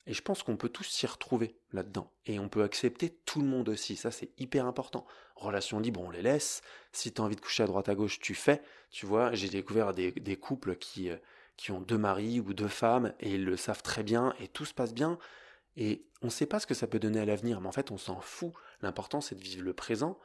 Et 0.06 0.14
je 0.14 0.22
pense 0.22 0.42
qu'on 0.42 0.56
peut 0.56 0.68
tous 0.68 0.84
s'y 0.84 1.06
retrouver 1.06 1.58
là-dedans. 1.72 2.12
Et 2.26 2.38
on 2.38 2.48
peut 2.48 2.62
accepter 2.62 3.10
tout 3.24 3.40
le 3.40 3.46
monde 3.46 3.68
aussi. 3.68 3.96
Ça, 3.96 4.10
c'est 4.10 4.30
hyper 4.38 4.66
important. 4.66 5.04
Relations 5.34 5.80
libres, 5.80 6.00
on 6.00 6.10
les 6.10 6.22
laisse. 6.22 6.62
Si 6.92 7.12
tu 7.12 7.20
as 7.20 7.24
envie 7.24 7.34
de 7.36 7.40
coucher 7.40 7.64
à 7.64 7.66
droite 7.66 7.88
à 7.88 7.94
gauche, 7.94 8.20
tu 8.20 8.34
fais. 8.34 8.62
Tu 8.90 9.04
vois, 9.04 9.34
j'ai 9.34 9.48
découvert 9.48 9.92
des, 9.92 10.36
couples 10.36 10.76
qui, 10.76 11.10
euh, 11.10 11.16
qui 11.56 11.72
ont 11.72 11.80
deux 11.80 11.98
maris 11.98 12.38
ou 12.40 12.54
deux 12.54 12.68
femmes 12.68 13.14
et 13.18 13.34
ils 13.34 13.44
le 13.44 13.56
savent 13.56 13.82
très 13.82 14.04
bien 14.04 14.32
et 14.38 14.46
tout 14.46 14.64
se 14.64 14.74
passe 14.74 14.94
bien. 14.94 15.18
Et 15.76 16.06
on 16.22 16.26
ne 16.26 16.30
sait 16.30 16.46
pas 16.46 16.60
ce 16.60 16.66
que 16.66 16.74
ça 16.74 16.86
peut 16.86 17.00
donner 17.00 17.20
à 17.20 17.24
l'avenir, 17.24 17.60
mais 17.60 17.68
en 17.68 17.72
fait, 17.72 17.90
on 17.90 17.98
s'en 17.98 18.20
fout. 18.20 18.52
L'important, 18.80 19.20
c'est 19.20 19.34
de 19.34 19.42
vivre 19.42 19.64
le 19.64 19.74
présent 19.74 20.18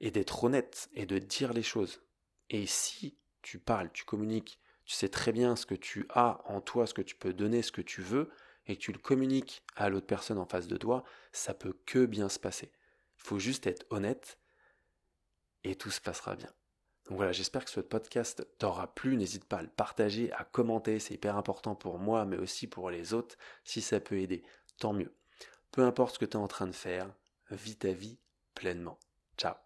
et 0.00 0.10
d'être 0.10 0.44
honnête 0.44 0.90
et 0.94 1.06
de 1.06 1.18
dire 1.18 1.52
les 1.52 1.62
choses. 1.62 2.02
Et 2.50 2.66
si 2.66 3.16
tu 3.42 3.58
parles, 3.58 3.90
tu 3.92 4.04
communiques, 4.04 4.60
tu 4.84 4.94
sais 4.94 5.08
très 5.08 5.32
bien 5.32 5.56
ce 5.56 5.66
que 5.66 5.74
tu 5.74 6.06
as 6.10 6.40
en 6.46 6.60
toi, 6.60 6.86
ce 6.86 6.94
que 6.94 7.02
tu 7.02 7.14
peux 7.14 7.32
donner, 7.32 7.62
ce 7.62 7.72
que 7.72 7.82
tu 7.82 8.02
veux, 8.02 8.30
et 8.68 8.76
que 8.76 8.82
tu 8.82 8.92
le 8.92 8.98
communiques 8.98 9.62
à 9.74 9.88
l'autre 9.88 10.06
personne 10.06 10.38
en 10.38 10.46
face 10.46 10.68
de 10.68 10.76
toi, 10.76 11.04
ça 11.32 11.54
peut 11.54 11.76
que 11.86 12.06
bien 12.06 12.28
se 12.28 12.38
passer. 12.38 12.70
Il 13.16 13.22
faut 13.22 13.38
juste 13.38 13.66
être 13.66 13.86
honnête 13.90 14.38
et 15.64 15.74
tout 15.74 15.90
se 15.90 16.00
passera 16.00 16.36
bien. 16.36 16.52
Donc 17.06 17.16
voilà, 17.16 17.32
j'espère 17.32 17.64
que 17.64 17.70
ce 17.70 17.80
podcast 17.80 18.46
t'aura 18.58 18.94
plu. 18.94 19.16
N'hésite 19.16 19.46
pas 19.46 19.58
à 19.58 19.62
le 19.62 19.68
partager, 19.68 20.30
à 20.32 20.44
commenter, 20.44 20.98
c'est 20.98 21.14
hyper 21.14 21.36
important 21.36 21.74
pour 21.74 21.98
moi, 21.98 22.26
mais 22.26 22.36
aussi 22.36 22.66
pour 22.66 22.90
les 22.90 23.14
autres. 23.14 23.36
Si 23.64 23.80
ça 23.80 23.98
peut 23.98 24.18
aider, 24.18 24.42
tant 24.78 24.92
mieux. 24.92 25.14
Peu 25.72 25.82
importe 25.82 26.14
ce 26.14 26.18
que 26.18 26.26
tu 26.26 26.32
es 26.32 26.40
en 26.40 26.48
train 26.48 26.66
de 26.66 26.72
faire, 26.72 27.10
vis 27.50 27.78
ta 27.78 27.92
vie 27.92 28.18
pleinement. 28.54 28.98
Ciao 29.38 29.58